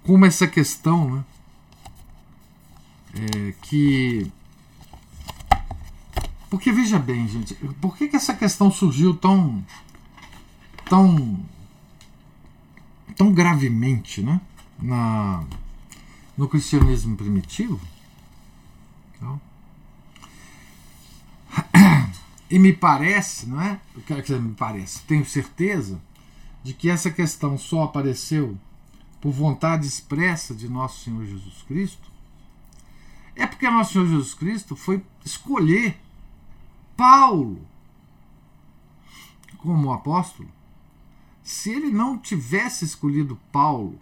como 0.03 0.25
essa 0.25 0.47
questão 0.47 1.15
né, 1.15 1.25
é, 3.13 3.51
que. 3.61 4.31
Porque 6.49 6.71
veja 6.71 6.97
bem, 6.97 7.27
gente, 7.27 7.53
por 7.79 7.95
que, 7.95 8.07
que 8.07 8.15
essa 8.15 8.33
questão 8.33 8.71
surgiu 8.71 9.15
tão. 9.15 9.63
tão. 10.85 11.39
tão 13.15 13.31
gravemente 13.31 14.21
né, 14.21 14.41
na, 14.79 15.43
no 16.39 16.47
cristianismo 16.47 17.17
primitivo? 17.17 17.81
Então, 19.13 19.41
e 22.49 22.57
me 22.57 22.71
parece, 22.71 23.45
não 23.45 23.61
é? 23.61 23.77
Quer 24.07 24.21
dizer, 24.21 24.41
me 24.41 24.55
parece, 24.55 25.01
tenho 25.01 25.25
certeza 25.25 26.01
de 26.63 26.73
que 26.73 26.89
essa 26.89 27.11
questão 27.11 27.57
só 27.57 27.83
apareceu 27.83 28.57
por 29.19 29.33
vontade 29.33 29.85
expressa 29.85 30.55
de 30.55 30.69
nosso 30.69 31.03
Senhor 31.03 31.25
Jesus 31.25 31.61
Cristo. 31.63 32.09
É 33.35 33.45
porque 33.45 33.69
nosso 33.69 33.91
Senhor 33.91 34.07
Jesus 34.07 34.33
Cristo 34.33 34.77
foi 34.77 35.03
escolher 35.25 35.99
Paulo 36.95 37.59
como 39.57 39.91
apóstolo. 39.91 40.47
Se 41.43 41.69
ele 41.69 41.89
não 41.89 42.17
tivesse 42.17 42.85
escolhido 42.85 43.37
Paulo 43.51 43.99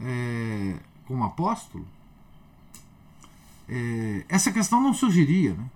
é, 0.00 0.80
como 1.06 1.24
apóstolo, 1.24 1.86
é, 3.68 4.24
essa 4.28 4.52
questão 4.52 4.80
não 4.80 4.92
surgiria, 4.92 5.54
né? 5.54 5.70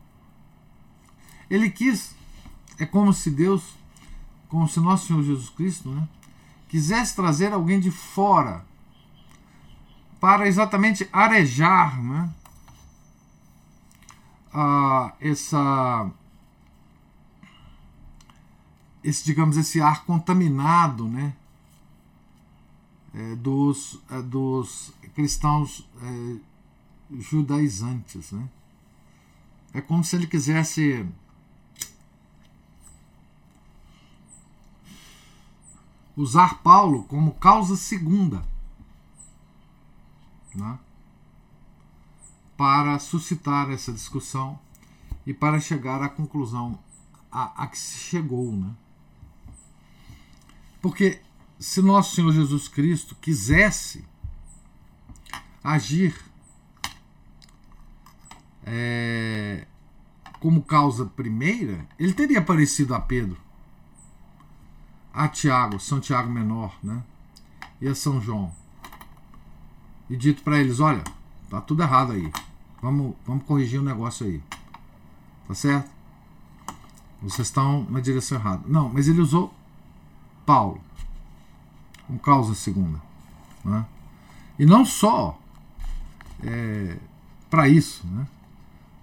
Ele 1.49 1.70
quis, 1.70 2.14
é 2.79 2.85
como 2.85 3.12
se 3.12 3.31
Deus, 3.31 3.74
como 4.49 4.68
se 4.68 4.81
nosso 4.81 5.07
Senhor 5.07 5.22
Jesus 5.22 5.49
Cristo, 5.51 5.91
né, 5.91 6.09
quisesse 6.68 7.14
trazer 7.14 7.53
alguém 7.53 7.79
de 7.79 7.91
fora 7.91 8.64
para 10.20 10.49
exatamente 10.49 11.09
arejar 11.12 12.03
né, 12.03 12.31
a, 14.53 15.12
essa 15.20 16.11
esse 19.05 19.24
digamos 19.24 19.57
esse 19.57 19.81
ar 19.81 20.05
contaminado 20.05 21.07
né 21.07 21.33
dos 23.37 24.01
é, 24.11 24.21
dos 24.23 24.93
cristãos 25.14 25.89
é, 26.03 26.37
judaizantes 27.19 28.33
né 28.33 28.49
é 29.73 29.81
como 29.81 30.05
se 30.05 30.17
ele 30.17 30.27
quisesse 30.27 31.07
usar 36.17 36.62
Paulo 36.62 37.05
como 37.05 37.33
causa 37.35 37.77
segunda 37.77 38.43
né, 40.55 40.79
para 42.57 42.99
suscitar 42.99 43.71
essa 43.71 43.93
discussão 43.93 44.59
e 45.27 45.35
para 45.35 45.61
chegar 45.61 46.03
à 46.03 46.09
conclusão 46.09 46.79
a, 47.31 47.64
a 47.64 47.67
que 47.67 47.79
se 47.79 47.99
chegou. 47.99 48.53
Né? 48.53 48.71
Porque 50.81 51.21
se 51.59 51.81
nosso 51.83 52.15
Senhor 52.15 52.33
Jesus 52.33 52.69
Cristo 52.69 53.15
quisesse 53.21 54.05
agir 55.63 56.15
é, 58.65 59.67
como 60.41 60.63
causa 60.63 61.07
primeira, 61.07 61.87
ele 61.99 62.13
teria 62.13 62.39
aparecido 62.39 62.95
a 62.95 63.01
Pedro 63.01 63.47
a 65.17 65.27
Tiago, 65.29 65.81
São 65.81 65.99
Tiago 65.99 66.31
Menor, 66.31 66.77
né? 66.83 67.03
E 67.81 67.89
a 67.89 67.95
São 67.95 68.21
João. 68.21 68.53
E 70.11 70.17
dito 70.17 70.43
para 70.43 70.61
eles: 70.61 70.79
olha, 70.79 71.03
tá 71.49 71.59
tudo 71.59 71.83
errado 71.83 72.13
aí. 72.13 72.31
Vamos, 72.83 73.17
vamos 73.27 73.45
corrigir 73.45 73.81
o 73.81 73.85
negócio 73.85 74.27
aí. 74.27 74.43
Tá 75.49 75.55
certo? 75.55 75.91
Vocês 77.23 77.49
estão 77.49 77.87
na 77.89 77.99
direção 77.99 78.37
errada. 78.37 78.63
Não, 78.67 78.91
mas 78.91 79.09
ele 79.09 79.23
usou 79.23 79.55
Paulo 80.45 80.81
como 82.07 82.19
causa 82.19 82.55
segunda. 82.55 83.01
Né? 83.65 83.85
E 84.59 84.65
não 84.65 84.85
só 84.85 85.39
é, 86.43 86.97
para 87.51 87.69
isso, 87.69 88.07
né? 88.07 88.27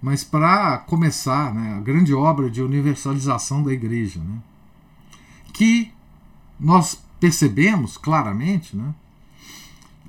mas 0.01 0.23
para 0.23 0.79
começar 0.79 1.53
né, 1.53 1.77
a 1.77 1.79
grande 1.79 2.13
obra 2.13 2.49
de 2.49 2.61
universalização 2.61 3.63
da 3.63 3.71
igreja. 3.71 4.19
Né? 4.19 4.37
Que 5.53 5.91
nós 6.59 7.01
percebemos 7.19 7.97
claramente 7.97 8.75
né, 8.75 8.93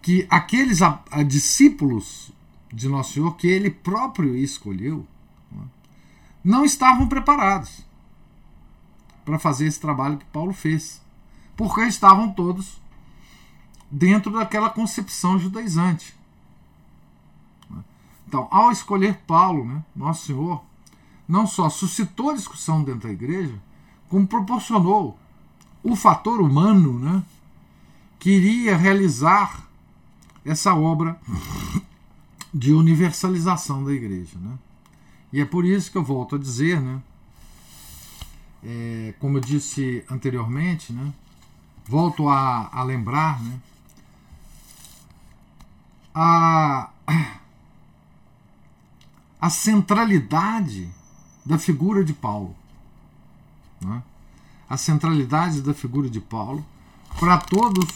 que 0.02 0.26
aqueles 0.28 0.82
a, 0.82 1.00
a 1.10 1.22
discípulos 1.22 2.32
de 2.72 2.88
Nosso 2.88 3.14
Senhor, 3.14 3.36
que 3.36 3.46
ele 3.46 3.70
próprio 3.70 4.36
escolheu, 4.36 5.06
né, 5.50 5.62
não 6.42 6.64
estavam 6.64 7.06
preparados 7.06 7.84
para 9.24 9.38
fazer 9.38 9.66
esse 9.66 9.80
trabalho 9.80 10.18
que 10.18 10.24
Paulo 10.26 10.52
fez, 10.52 11.00
porque 11.56 11.82
estavam 11.82 12.32
todos 12.32 12.82
dentro 13.94 14.32
daquela 14.32 14.68
concepção 14.68 15.38
judaizante. 15.38 16.16
Então, 18.26 18.48
ao 18.50 18.72
escolher 18.72 19.18
Paulo, 19.24 19.64
né, 19.64 19.84
Nosso 19.94 20.26
Senhor, 20.26 20.64
não 21.28 21.46
só 21.46 21.70
suscitou 21.70 22.34
discussão 22.34 22.82
dentro 22.82 23.06
da 23.06 23.12
igreja, 23.12 23.54
como 24.08 24.26
proporcionou 24.26 25.16
o 25.82 25.94
fator 25.94 26.40
humano 26.40 26.98
né, 26.98 27.22
queria 28.18 28.76
realizar 28.76 29.68
essa 30.44 30.74
obra 30.74 31.16
de 32.52 32.72
universalização 32.72 33.84
da 33.84 33.92
igreja. 33.92 34.36
Né? 34.40 34.58
E 35.32 35.40
é 35.40 35.44
por 35.44 35.64
isso 35.64 35.92
que 35.92 35.98
eu 35.98 36.04
volto 36.04 36.34
a 36.34 36.38
dizer, 36.38 36.80
né, 36.80 37.00
é, 38.64 39.14
como 39.20 39.36
eu 39.38 39.40
disse 39.40 40.04
anteriormente, 40.10 40.92
né, 40.92 41.12
volto 41.86 42.28
a, 42.28 42.70
a 42.72 42.82
lembrar 42.82 43.40
né, 43.40 43.60
a, 46.14 46.90
a 49.40 49.50
centralidade 49.50 50.88
da 51.44 51.58
figura 51.58 52.04
de 52.04 52.12
Paulo. 52.12 52.54
Né? 53.80 54.02
a 54.68 54.76
centralidade 54.76 55.60
da 55.62 55.74
figura 55.74 56.08
de 56.08 56.20
Paulo 56.20 56.64
para 57.18 57.38
todos 57.38 57.86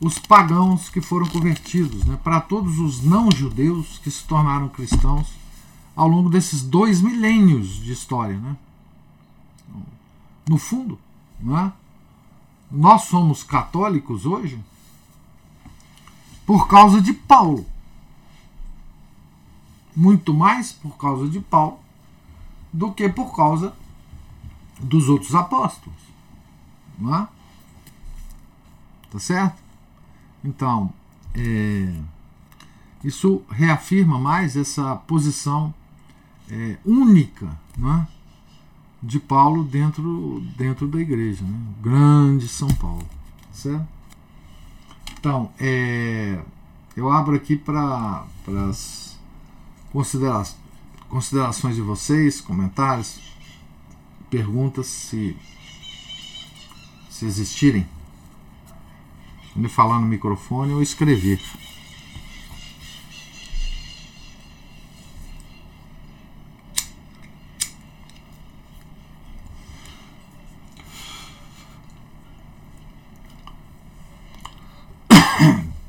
os 0.00 0.18
pagãos 0.18 0.88
que 0.88 1.00
foram 1.00 1.26
convertidos, 1.26 2.04
né? 2.04 2.18
para 2.22 2.40
todos 2.40 2.78
os 2.78 3.02
não-judeus 3.02 3.98
que 3.98 4.10
se 4.10 4.22
tornaram 4.24 4.68
cristãos 4.68 5.28
ao 5.94 6.06
longo 6.06 6.28
desses 6.28 6.62
dois 6.62 7.00
milênios 7.00 7.82
de 7.82 7.92
história. 7.92 8.38
Né? 8.38 8.56
No 10.48 10.58
fundo, 10.58 10.98
não 11.40 11.58
é? 11.58 11.72
nós 12.70 13.04
somos 13.04 13.42
católicos 13.42 14.26
hoje 14.26 14.60
por 16.46 16.68
causa 16.68 17.02
de 17.02 17.12
Paulo. 17.12 17.66
Muito 19.94 20.32
mais 20.32 20.72
por 20.72 20.96
causa 20.96 21.28
de 21.28 21.40
Paulo 21.40 21.80
do 22.72 22.92
que 22.92 23.08
por 23.08 23.34
causa 23.34 23.74
dos 24.78 25.08
outros 25.08 25.34
apóstolos. 25.34 25.98
Não 26.98 27.14
é? 27.14 27.28
Tá 29.10 29.18
certo? 29.18 29.62
Então, 30.44 30.92
é, 31.34 31.92
isso 33.02 33.42
reafirma 33.48 34.18
mais 34.18 34.56
essa 34.56 34.94
posição 34.96 35.74
é, 36.50 36.76
única 36.84 37.58
é? 37.78 38.06
de 39.02 39.18
Paulo 39.18 39.64
dentro, 39.64 40.40
dentro 40.56 40.86
da 40.86 41.00
igreja. 41.00 41.44
Né? 41.44 41.58
Grande 41.80 42.46
São 42.46 42.68
Paulo. 42.68 43.06
Certo? 43.52 43.95
Então, 45.26 45.50
é, 45.58 46.38
eu 46.96 47.10
abro 47.10 47.34
aqui 47.34 47.56
para 47.56 48.24
as 48.70 49.18
considera 49.90 50.44
considerações 51.08 51.74
de 51.74 51.82
vocês, 51.82 52.40
comentários, 52.40 53.18
perguntas, 54.30 54.86
se, 54.86 55.36
se 57.10 57.26
existirem. 57.26 57.88
Me 59.56 59.68
falar 59.68 59.98
no 59.98 60.06
microfone 60.06 60.72
ou 60.72 60.80
escrever. 60.80 61.40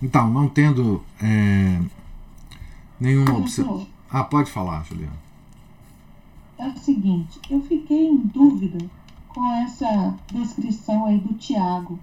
Então, 0.01 0.29
não 0.29 0.47
tendo 0.47 1.03
é, 1.21 1.81
nenhuma 2.99 3.37
observação. 3.37 3.87
Ah, 4.09 4.23
pode 4.23 4.51
falar, 4.51 4.83
Juliana. 4.85 5.27
É 6.57 6.67
o 6.67 6.77
seguinte, 6.77 7.39
eu 7.49 7.61
fiquei 7.61 8.07
em 8.07 8.17
dúvida 8.17 8.77
com 9.27 9.53
essa 9.53 10.15
descrição 10.31 11.05
aí 11.05 11.19
do 11.19 11.33
Tiago. 11.35 11.99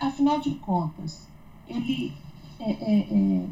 Afinal 0.00 0.40
de 0.40 0.52
contas, 0.56 1.26
ele 1.68 2.12
é, 2.58 2.70
é, 2.70 2.98
é, 3.10 3.46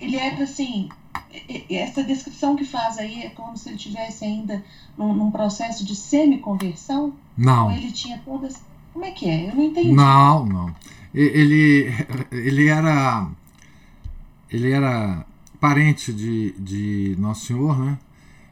ele 0.00 0.16
era 0.16 0.44
assim. 0.44 0.88
É, 1.32 1.64
é, 1.74 1.74
essa 1.76 2.04
descrição 2.04 2.54
que 2.54 2.64
faz 2.64 2.98
aí 2.98 3.22
é 3.22 3.30
como 3.30 3.56
se 3.56 3.68
ele 3.68 3.78
tivesse 3.78 4.24
ainda 4.24 4.64
num, 4.96 5.14
num 5.14 5.30
processo 5.30 5.84
de 5.84 5.96
semi-conversão? 5.96 7.14
Não. 7.36 7.66
Ou 7.66 7.72
ele 7.72 7.90
tinha 7.90 8.18
todas. 8.24 8.60
Como 8.92 9.04
é 9.04 9.10
que 9.10 9.28
é? 9.28 9.50
Eu 9.50 9.56
não 9.56 9.64
entendi. 9.64 9.92
Não, 9.92 10.44
não 10.44 10.74
ele, 11.20 11.92
ele 12.30 12.68
era 12.68 13.30
ele 14.50 14.70
era 14.70 15.26
parente 15.60 16.12
de, 16.12 16.52
de 16.52 17.16
Nosso 17.18 17.46
Senhor, 17.46 17.78
né? 17.78 17.98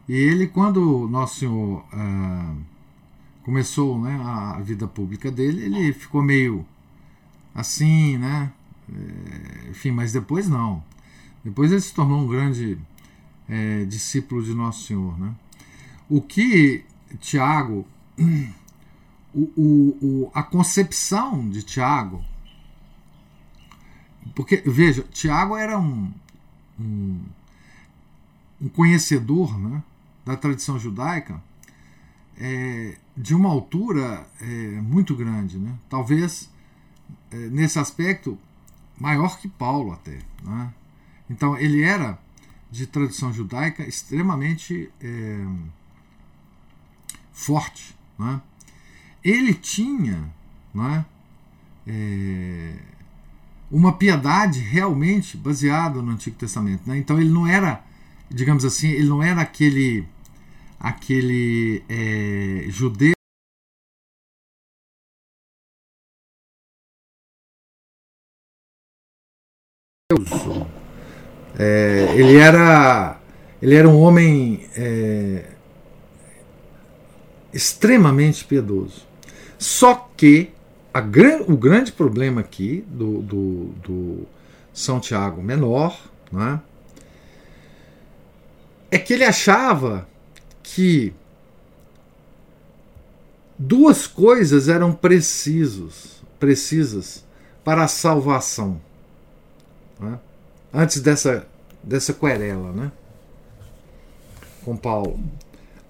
E 0.08 0.14
ele, 0.14 0.46
quando 0.46 1.08
Nosso 1.08 1.40
Senhor 1.40 1.84
ah, 1.92 2.54
começou 3.42 3.98
né, 4.00 4.20
a 4.22 4.60
vida 4.60 4.86
pública 4.86 5.30
dele, 5.30 5.64
ele 5.64 5.92
ficou 5.92 6.22
meio 6.22 6.66
assim, 7.54 8.18
né? 8.18 8.52
É, 8.92 9.70
enfim, 9.70 9.90
mas 9.90 10.12
depois 10.12 10.48
não. 10.48 10.82
Depois 11.44 11.70
ele 11.70 11.80
se 11.80 11.94
tornou 11.94 12.20
um 12.20 12.26
grande 12.26 12.78
é, 13.48 13.84
discípulo 13.84 14.42
de 14.42 14.54
Nosso 14.54 14.86
Senhor, 14.86 15.18
né? 15.18 15.34
O 16.08 16.20
que 16.20 16.84
Tiago, 17.20 17.86
o, 19.32 19.40
o, 19.56 19.98
o, 20.02 20.30
a 20.34 20.42
concepção 20.42 21.48
de 21.48 21.62
Tiago 21.62 22.22
porque, 24.34 24.62
veja, 24.64 25.02
Tiago 25.12 25.56
era 25.56 25.78
um, 25.78 26.12
um, 26.78 27.20
um 28.60 28.68
conhecedor 28.68 29.58
né, 29.58 29.82
da 30.24 30.36
tradição 30.36 30.78
judaica 30.78 31.42
é, 32.38 32.96
de 33.16 33.34
uma 33.34 33.48
altura 33.48 34.26
é, 34.40 34.46
muito 34.80 35.14
grande. 35.14 35.58
Né? 35.58 35.76
Talvez, 35.88 36.50
é, 37.30 37.36
nesse 37.48 37.78
aspecto, 37.78 38.38
maior 38.98 39.38
que 39.38 39.48
Paulo 39.48 39.92
até. 39.92 40.18
Né? 40.42 40.72
Então, 41.28 41.56
ele 41.56 41.82
era 41.82 42.18
de 42.70 42.86
tradição 42.86 43.32
judaica 43.32 43.86
extremamente 43.86 44.90
é, 45.00 45.46
forte. 47.32 47.96
Né? 48.18 48.40
Ele 49.22 49.54
tinha 49.54 50.32
né, 50.74 51.06
é, 51.86 52.76
uma 53.74 53.92
piedade 53.92 54.60
realmente 54.60 55.36
baseada 55.36 56.00
no 56.00 56.12
Antigo 56.12 56.36
Testamento. 56.36 56.82
Né? 56.86 56.96
Então 56.96 57.20
ele 57.20 57.30
não 57.30 57.44
era, 57.44 57.84
digamos 58.30 58.64
assim, 58.64 58.88
ele 58.90 59.08
não 59.08 59.20
era 59.20 59.40
aquele, 59.40 60.06
aquele 60.78 61.82
é, 61.88 62.66
judeu 62.68 63.12
É, 71.58 72.14
ele 72.14 72.36
era 72.36 73.18
ele 73.60 73.74
era 73.74 73.88
um 73.88 73.98
homem 73.98 74.68
é, 74.76 75.50
extremamente 77.52 78.44
piedoso. 78.44 79.04
Só 79.58 80.08
que 80.16 80.53
gran, 81.00 81.42
o 81.48 81.56
grande 81.56 81.90
problema 81.90 82.40
aqui 82.40 82.84
do, 82.88 83.20
do, 83.20 83.64
do 83.82 84.26
São 84.72 85.00
Tiago 85.00 85.42
Menor 85.42 85.98
né, 86.30 86.60
é 88.90 88.98
que 88.98 89.12
ele 89.12 89.24
achava 89.24 90.06
que 90.62 91.12
duas 93.58 94.06
coisas 94.06 94.68
eram 94.68 94.92
precisos, 94.92 96.22
precisas 96.38 97.24
para 97.64 97.82
a 97.82 97.88
salvação. 97.88 98.80
Né, 99.98 100.18
antes 100.72 101.00
dessa, 101.00 101.46
dessa 101.82 102.12
querela 102.12 102.72
né, 102.72 102.92
com 104.64 104.76
Paulo. 104.76 105.18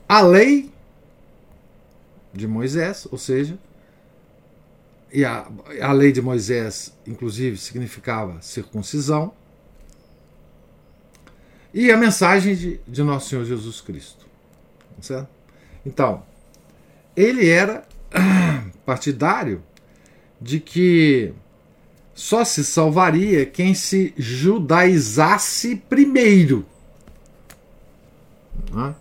A 0.09 0.23
lei 0.23 0.73
de 2.33 2.49
Moisés, 2.49 3.07
ou 3.11 3.19
seja, 3.19 3.59
e 5.15 5.25
a, 5.25 5.47
a 5.81 5.93
lei 5.93 6.11
de 6.11 6.21
Moisés, 6.21 6.93
inclusive, 7.07 7.57
significava 7.57 8.43
circuncisão, 8.43 9.33
e 11.73 11.93
a 11.93 11.97
mensagem 11.97 12.57
de, 12.57 12.81
de 12.87 13.03
Nosso 13.05 13.29
Senhor 13.29 13.45
Jesus 13.45 13.81
Cristo. 13.81 14.27
Certo? 15.01 15.29
Então, 15.87 16.25
ele 17.17 17.49
era 17.49 17.87
partidário 18.85 19.63
de 20.41 20.59
que 20.59 21.33
só 22.13 22.45
se 22.45 22.65
salvaria 22.65 23.47
quem 23.47 23.73
se 23.73 24.13
judaizasse 24.17 25.77
primeiro. 25.77 26.67
Né? 28.73 28.95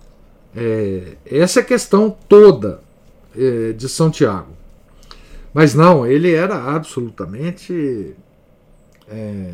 É, 0.55 1.15
essa 1.25 1.59
é 1.59 1.63
a 1.63 1.65
questão 1.65 2.15
toda 2.29 2.83
é, 3.35 3.71
de 3.71 3.89
São 3.89 4.11
Tiago. 4.11 4.62
Mas 5.53 5.75
não, 5.75 6.05
ele 6.05 6.33
era 6.33 6.75
absolutamente 6.75 8.15
é, 9.07 9.51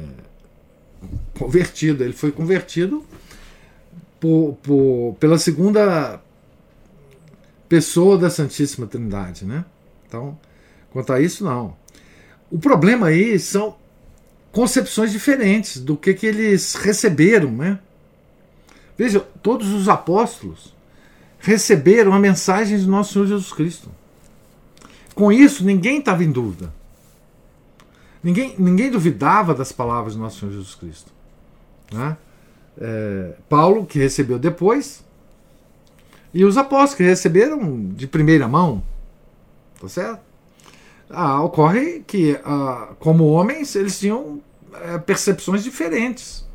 convertido. 1.37 2.03
Ele 2.03 2.13
foi 2.13 2.31
convertido 2.31 3.03
por, 4.19 4.57
por, 4.63 5.15
pela 5.19 5.37
segunda 5.37 6.21
pessoa 7.67 8.17
da 8.17 8.29
Santíssima 8.29 8.87
Trindade, 8.87 9.45
né? 9.45 9.65
Então, 10.07 10.37
quanto 10.91 11.11
a 11.11 11.19
isso, 11.19 11.43
não. 11.43 11.75
O 12.49 12.57
problema 12.57 13.07
aí 13.07 13.37
são 13.37 13.75
concepções 14.51 15.11
diferentes 15.11 15.79
do 15.79 15.95
que, 15.95 16.13
que 16.13 16.25
eles 16.25 16.75
receberam, 16.75 17.51
né? 17.51 17.79
Veja, 18.97 19.19
todos 19.41 19.69
os 19.69 19.87
apóstolos 19.87 20.75
receberam 21.39 22.13
a 22.13 22.19
mensagem 22.19 22.77
de 22.77 22.87
nosso 22.87 23.13
Senhor 23.13 23.27
Jesus 23.27 23.53
Cristo. 23.53 23.91
Com 25.20 25.34
isso, 25.34 25.65
ninguém 25.65 25.99
estava 25.99 26.24
em 26.24 26.32
dúvida. 26.32 26.74
Ninguém, 28.24 28.55
ninguém 28.57 28.89
duvidava 28.89 29.53
das 29.53 29.70
palavras 29.70 30.15
do 30.15 30.22
nosso 30.22 30.39
Senhor 30.39 30.53
Jesus 30.53 30.76
Cristo. 30.76 31.11
Né? 31.91 32.15
É, 32.80 33.34
Paulo, 33.49 33.86
que 33.86 33.99
recebeu 33.99 34.39
depois, 34.39 35.03
e 36.34 36.45
os 36.45 36.55
apóstolos, 36.55 36.95
que 36.95 37.03
receberam 37.03 37.89
de 37.89 38.07
primeira 38.07 38.47
mão. 38.47 38.82
Tá 39.82 39.89
certo? 39.89 40.22
ah, 41.09 41.41
ocorre 41.43 42.01
que, 42.07 42.39
ah, 42.45 42.93
como 42.97 43.26
homens, 43.26 43.76
eles 43.76 43.99
tinham 43.99 44.39
é, 44.74 44.97
percepções 44.99 45.65
diferentes. 45.65 46.47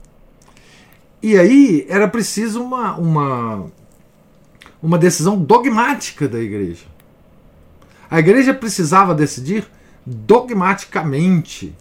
E 1.23 1.37
aí 1.37 1.85
era 1.87 2.09
preciso 2.09 2.63
uma, 2.63 2.97
uma, 2.97 3.67
uma 4.83 4.97
decisão 4.97 5.39
dogmática 5.39 6.27
da 6.27 6.41
igreja. 6.41 6.94
A 8.15 8.21
igreja 8.21 8.55
precisava 8.55 9.13
decidir 9.13 9.69
dogmaticamente 10.07 11.77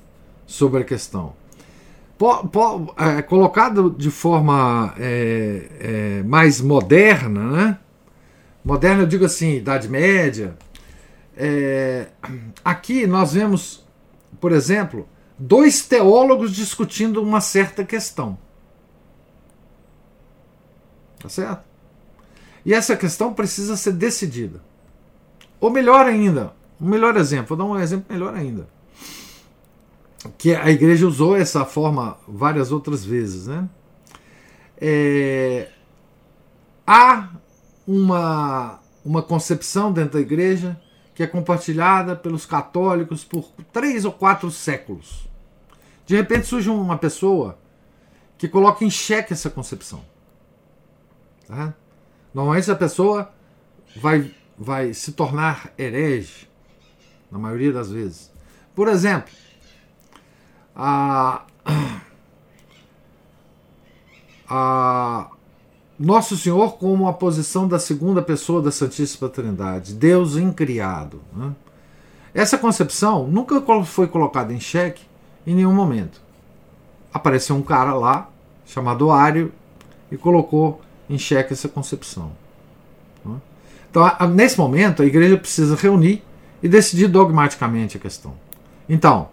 sobre 0.48 0.82
a 0.82 0.84
questão. 0.84 1.36
Po, 2.18 2.48
po, 2.48 2.96
é, 2.98 3.22
colocado 3.22 3.92
de 3.92 4.10
forma 4.10 4.96
é, 4.98 5.70
é, 5.80 6.24
mais 6.24 6.60
moderna, 6.60 7.52
né? 7.52 7.80
moderna 8.66 9.04
eu 9.04 9.06
digo 9.06 9.26
assim, 9.26 9.58
Idade 9.58 9.88
Média, 9.88 10.58
é, 11.38 12.08
aqui 12.66 13.06
nós 13.06 13.34
vemos, 13.34 13.86
por 14.42 14.52
exemplo, 14.52 15.08
dois 15.38 15.86
teólogos 15.86 16.52
discutindo 16.52 17.22
uma 17.22 17.42
certa 17.42 17.86
questão. 17.86 18.40
Tá 21.20 21.30
certo? 21.30 21.64
E 22.66 22.74
essa 22.74 22.98
questão 22.98 23.36
precisa 23.36 23.78
ser 23.78 23.92
decidida. 23.92 24.73
Ou 25.64 25.70
melhor 25.70 26.06
ainda, 26.06 26.54
um 26.78 26.90
melhor 26.90 27.16
exemplo, 27.16 27.56
vou 27.56 27.58
dar 27.58 27.64
um 27.64 27.80
exemplo 27.80 28.08
melhor 28.10 28.34
ainda. 28.34 28.68
Que 30.38 30.54
a 30.54 30.70
igreja 30.70 31.08
usou 31.08 31.38
essa 31.38 31.64
forma 31.64 32.18
várias 32.28 32.70
outras 32.70 33.06
vezes. 33.06 33.48
Né? 33.48 33.70
É, 34.78 35.70
há 36.86 37.30
uma, 37.88 38.82
uma 39.06 39.24
concepção 39.24 39.94
dentro 39.94 40.16
da 40.16 40.20
igreja 40.20 40.78
que 41.16 41.24
é 41.24 41.28
compartilhada 41.28 42.14
pelos 42.14 42.46
católicos 42.46 43.24
por 43.24 43.46
três 43.72 44.04
ou 44.04 44.12
quatro 44.12 44.52
séculos. 44.52 45.30
De 46.06 46.14
repente 46.14 46.46
surge 46.46 46.70
uma 46.70 46.98
pessoa 46.98 47.58
que 48.38 48.50
coloca 48.50 48.84
em 48.84 48.90
xeque 48.90 49.32
essa 49.32 49.50
concepção. 49.50 50.04
Tá? 51.48 51.74
Normalmente 52.34 52.64
essa 52.64 52.76
pessoa 52.76 53.32
vai, 53.96 54.30
vai 54.58 54.94
se 54.94 55.12
tornar 55.14 55.72
herege, 55.78 56.48
na 57.32 57.40
maioria 57.40 57.72
das 57.72 57.92
vezes. 57.92 58.32
Por 58.76 58.88
exemplo, 58.88 59.32
a, 60.76 61.44
a, 64.50 65.30
nosso 65.98 66.38
Senhor 66.38 66.78
como 66.78 67.08
a 67.08 67.14
posição 67.14 67.68
da 67.68 67.80
segunda 67.80 68.22
pessoa 68.22 68.62
da 68.62 68.72
Santíssima 68.72 69.30
Trindade, 69.30 69.94
Deus 69.94 70.36
incriado. 70.38 71.22
Né? 71.34 71.54
Essa 72.34 72.58
concepção 72.58 73.28
nunca 73.28 73.62
foi 73.86 74.08
colocada 74.08 74.54
em 74.54 74.60
xeque 74.60 75.04
em 75.46 75.56
nenhum 75.56 75.74
momento. 75.74 76.22
Apareceu 77.14 77.56
um 77.56 77.62
cara 77.62 77.94
lá, 77.94 78.30
chamado 78.66 79.12
Ário, 79.12 79.52
e 80.12 80.18
colocou 80.18 80.82
em 81.10 81.18
xeque 81.18 81.54
essa 81.54 81.70
concepção. 81.70 82.43
Então, 83.94 84.12
nesse 84.30 84.58
momento, 84.58 85.04
a 85.04 85.06
igreja 85.06 85.38
precisa 85.38 85.76
reunir 85.76 86.24
e 86.64 86.68
decidir 86.68 87.08
dogmaticamente 87.08 87.96
a 87.96 88.00
questão. 88.00 88.34
Então, 88.90 89.30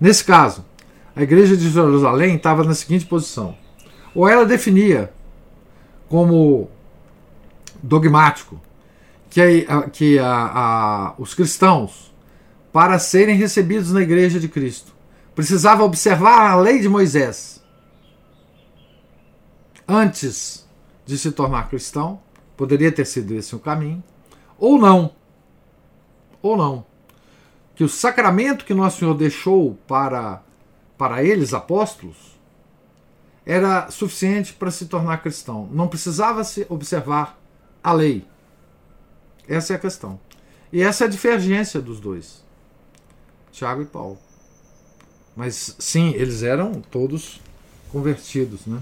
nesse 0.00 0.24
caso, 0.24 0.64
a 1.14 1.22
igreja 1.22 1.54
de 1.54 1.68
Jerusalém 1.68 2.36
estava 2.36 2.64
na 2.64 2.74
seguinte 2.74 3.04
posição: 3.04 3.54
ou 4.14 4.26
ela 4.26 4.46
definia 4.46 5.12
como 6.08 6.70
dogmático 7.82 8.58
que, 9.28 9.66
a, 9.68 9.82
que 9.90 10.18
a, 10.18 11.12
os 11.18 11.34
cristãos, 11.34 12.10
para 12.72 12.98
serem 12.98 13.36
recebidos 13.36 13.92
na 13.92 14.00
igreja 14.00 14.40
de 14.40 14.48
Cristo, 14.48 14.90
precisavam 15.34 15.84
observar 15.84 16.52
a 16.52 16.56
lei 16.56 16.80
de 16.80 16.88
Moisés 16.88 17.62
antes 19.86 20.66
de 21.04 21.18
se 21.18 21.30
tornar 21.30 21.68
cristão. 21.68 22.26
Poderia 22.58 22.90
ter 22.90 23.04
sido 23.04 23.36
esse 23.36 23.54
o 23.54 23.60
caminho. 23.60 24.02
Ou 24.58 24.80
não. 24.80 25.12
Ou 26.42 26.56
não. 26.56 26.84
Que 27.76 27.84
o 27.84 27.88
sacramento 27.88 28.64
que 28.64 28.74
Nosso 28.74 28.98
Senhor 28.98 29.14
deixou 29.14 29.78
para, 29.86 30.42
para 30.98 31.22
eles, 31.22 31.54
apóstolos, 31.54 32.36
era 33.46 33.88
suficiente 33.92 34.52
para 34.54 34.72
se 34.72 34.86
tornar 34.86 35.22
cristão. 35.22 35.68
Não 35.70 35.86
precisava 35.86 36.42
se 36.42 36.66
observar 36.68 37.38
a 37.80 37.92
lei. 37.92 38.26
Essa 39.46 39.74
é 39.74 39.76
a 39.76 39.78
questão. 39.78 40.18
E 40.72 40.82
essa 40.82 41.04
é 41.04 41.06
a 41.06 41.10
divergência 41.10 41.80
dos 41.80 42.00
dois, 42.00 42.44
Tiago 43.52 43.82
e 43.82 43.86
Paulo. 43.86 44.18
Mas 45.36 45.76
sim, 45.78 46.10
eles 46.16 46.42
eram 46.42 46.72
todos 46.90 47.40
convertidos. 47.92 48.66
Né? 48.66 48.80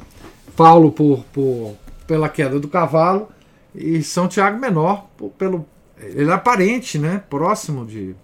Paulo 0.56 0.90
por, 0.90 1.22
por, 1.24 1.76
pela 2.06 2.30
queda 2.30 2.58
do 2.58 2.68
cavalo 2.68 3.35
e 3.76 4.02
São 4.02 4.28
Tiago 4.28 4.58
menor 4.58 5.08
pelo 5.38 5.66
ele 5.98 6.24
era 6.24 6.38
parente, 6.38 6.98
né, 6.98 7.22
próximo 7.30 7.86
de 7.86 8.14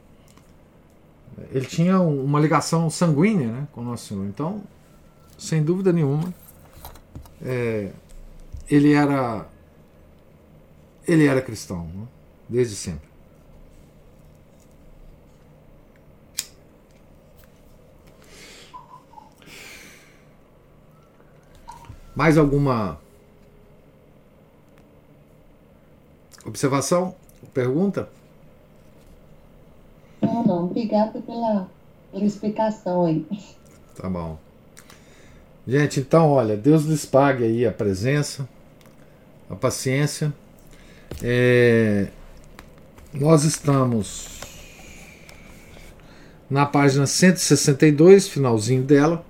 ele 1.50 1.64
tinha 1.64 2.00
uma 2.00 2.38
ligação 2.38 2.90
sanguínea, 2.90 3.48
né, 3.48 3.68
com 3.72 3.82
Nosso 3.82 4.08
Senhor. 4.08 4.26
Então 4.26 4.62
sem 5.38 5.62
dúvida 5.62 5.92
nenhuma, 5.92 6.32
é, 7.44 7.90
ele 8.70 8.92
era 8.92 9.46
ele 11.06 11.26
era 11.26 11.42
cristão, 11.42 11.86
né? 11.86 12.06
desde 12.48 12.76
sempre. 12.76 13.10
Mais 22.14 22.36
alguma 22.36 23.01
observação? 26.44 27.14
Pergunta? 27.52 28.08
Não, 30.20 30.44
não. 30.44 30.64
Obrigada 30.64 31.20
pela, 31.20 31.68
pela 32.10 32.24
explicação 32.24 33.04
aí. 33.04 33.26
Tá 33.96 34.08
bom. 34.08 34.38
Gente, 35.66 36.00
então, 36.00 36.30
olha, 36.30 36.56
Deus 36.56 36.84
lhes 36.84 37.04
pague 37.04 37.44
aí 37.44 37.66
a 37.66 37.72
presença, 37.72 38.48
a 39.48 39.54
paciência. 39.54 40.32
É, 41.22 42.08
nós 43.12 43.44
estamos 43.44 44.40
na 46.50 46.66
página 46.66 47.06
162, 47.06 48.28
finalzinho 48.28 48.82
dela, 48.82 49.24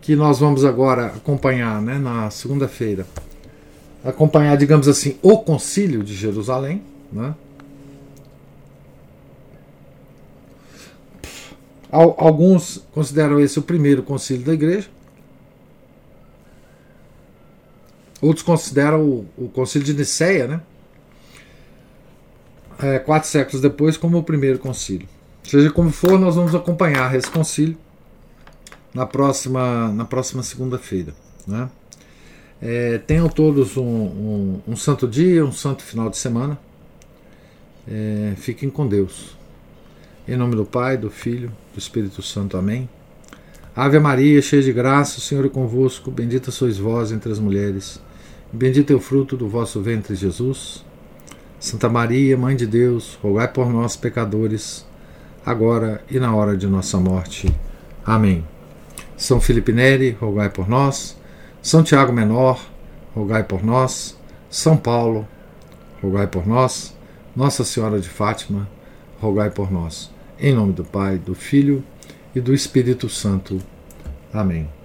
que 0.00 0.16
nós 0.16 0.38
vamos 0.38 0.64
agora 0.64 1.06
acompanhar 1.06 1.82
né, 1.82 1.98
na 1.98 2.30
segunda-feira. 2.30 3.06
Acompanhar, 4.06 4.56
digamos 4.56 4.86
assim, 4.86 5.18
o 5.20 5.38
Concílio 5.38 6.02
de 6.02 6.14
Jerusalém. 6.14 6.82
Né? 7.12 7.34
Alguns 11.90 12.84
consideram 12.92 13.40
esse 13.40 13.58
o 13.58 13.62
primeiro 13.62 14.02
concílio 14.02 14.44
da 14.44 14.54
igreja. 14.54 14.88
Outros 18.20 18.44
consideram 18.44 19.02
o, 19.02 19.26
o 19.36 19.48
Concílio 19.48 19.86
de 19.86 19.94
Nicéia, 19.94 20.46
né? 20.46 20.60
É, 22.78 22.98
quatro 22.98 23.28
séculos 23.28 23.60
depois, 23.60 23.96
como 23.96 24.18
o 24.18 24.22
primeiro 24.22 24.58
concílio. 24.58 25.08
Seja 25.42 25.70
como 25.70 25.90
for, 25.90 26.18
nós 26.18 26.34
vamos 26.34 26.54
acompanhar 26.54 27.14
esse 27.14 27.30
concílio 27.30 27.76
na 28.92 29.06
próxima, 29.06 29.88
na 29.92 30.04
próxima 30.04 30.42
segunda-feira. 30.42 31.14
Né? 31.46 31.68
É, 32.60 32.98
tenham 32.98 33.28
todos 33.28 33.76
um, 33.76 33.84
um, 33.84 34.60
um, 34.68 34.76
santo 34.76 35.06
dia, 35.06 35.44
um 35.44 35.52
santo 35.52 35.82
final 35.82 36.08
de 36.08 36.16
semana. 36.16 36.58
É, 37.86 38.32
fiquem 38.36 38.70
com 38.70 38.86
Deus. 38.86 39.36
Em 40.26 40.36
nome 40.36 40.56
do 40.56 40.64
Pai, 40.64 40.96
do 40.96 41.10
Filho, 41.10 41.52
do 41.72 41.78
Espírito 41.78 42.22
Santo. 42.22 42.56
Amém. 42.56 42.88
Ave 43.74 43.98
Maria, 43.98 44.40
cheia 44.40 44.62
de 44.62 44.72
graça, 44.72 45.18
o 45.18 45.20
Senhor 45.20 45.44
é 45.44 45.48
convosco. 45.48 46.10
Bendita 46.10 46.50
sois 46.50 46.78
vós 46.78 47.12
entre 47.12 47.30
as 47.30 47.38
mulheres. 47.38 48.00
Bendito 48.52 48.92
é 48.92 48.96
o 48.96 49.00
fruto 49.00 49.36
do 49.36 49.48
vosso 49.48 49.82
ventre, 49.82 50.14
Jesus. 50.14 50.84
Santa 51.60 51.88
Maria, 51.88 52.36
Mãe 52.36 52.56
de 52.56 52.66
Deus, 52.66 53.18
rogai 53.22 53.48
por 53.48 53.70
nós, 53.70 53.96
pecadores, 53.96 54.86
agora 55.44 56.02
e 56.10 56.18
na 56.18 56.34
hora 56.34 56.56
de 56.56 56.66
nossa 56.66 56.98
morte. 56.98 57.54
Amém. 58.04 58.44
São 59.16 59.40
Felipe 59.40 59.72
Neri, 59.72 60.16
rogai 60.18 60.48
por 60.48 60.68
nós. 60.68 61.16
São 61.66 61.82
Tiago 61.82 62.12
Menor, 62.12 62.64
rogai 63.12 63.42
por 63.42 63.64
nós. 63.64 64.16
São 64.48 64.76
Paulo, 64.76 65.26
rogai 66.00 66.28
por 66.28 66.46
nós. 66.46 66.96
Nossa 67.34 67.64
Senhora 67.64 67.98
de 67.98 68.08
Fátima, 68.08 68.68
rogai 69.20 69.50
por 69.50 69.68
nós. 69.68 70.08
Em 70.38 70.54
nome 70.54 70.72
do 70.72 70.84
Pai, 70.84 71.18
do 71.18 71.34
Filho 71.34 71.82
e 72.32 72.40
do 72.40 72.54
Espírito 72.54 73.08
Santo. 73.08 73.60
Amém. 74.32 74.75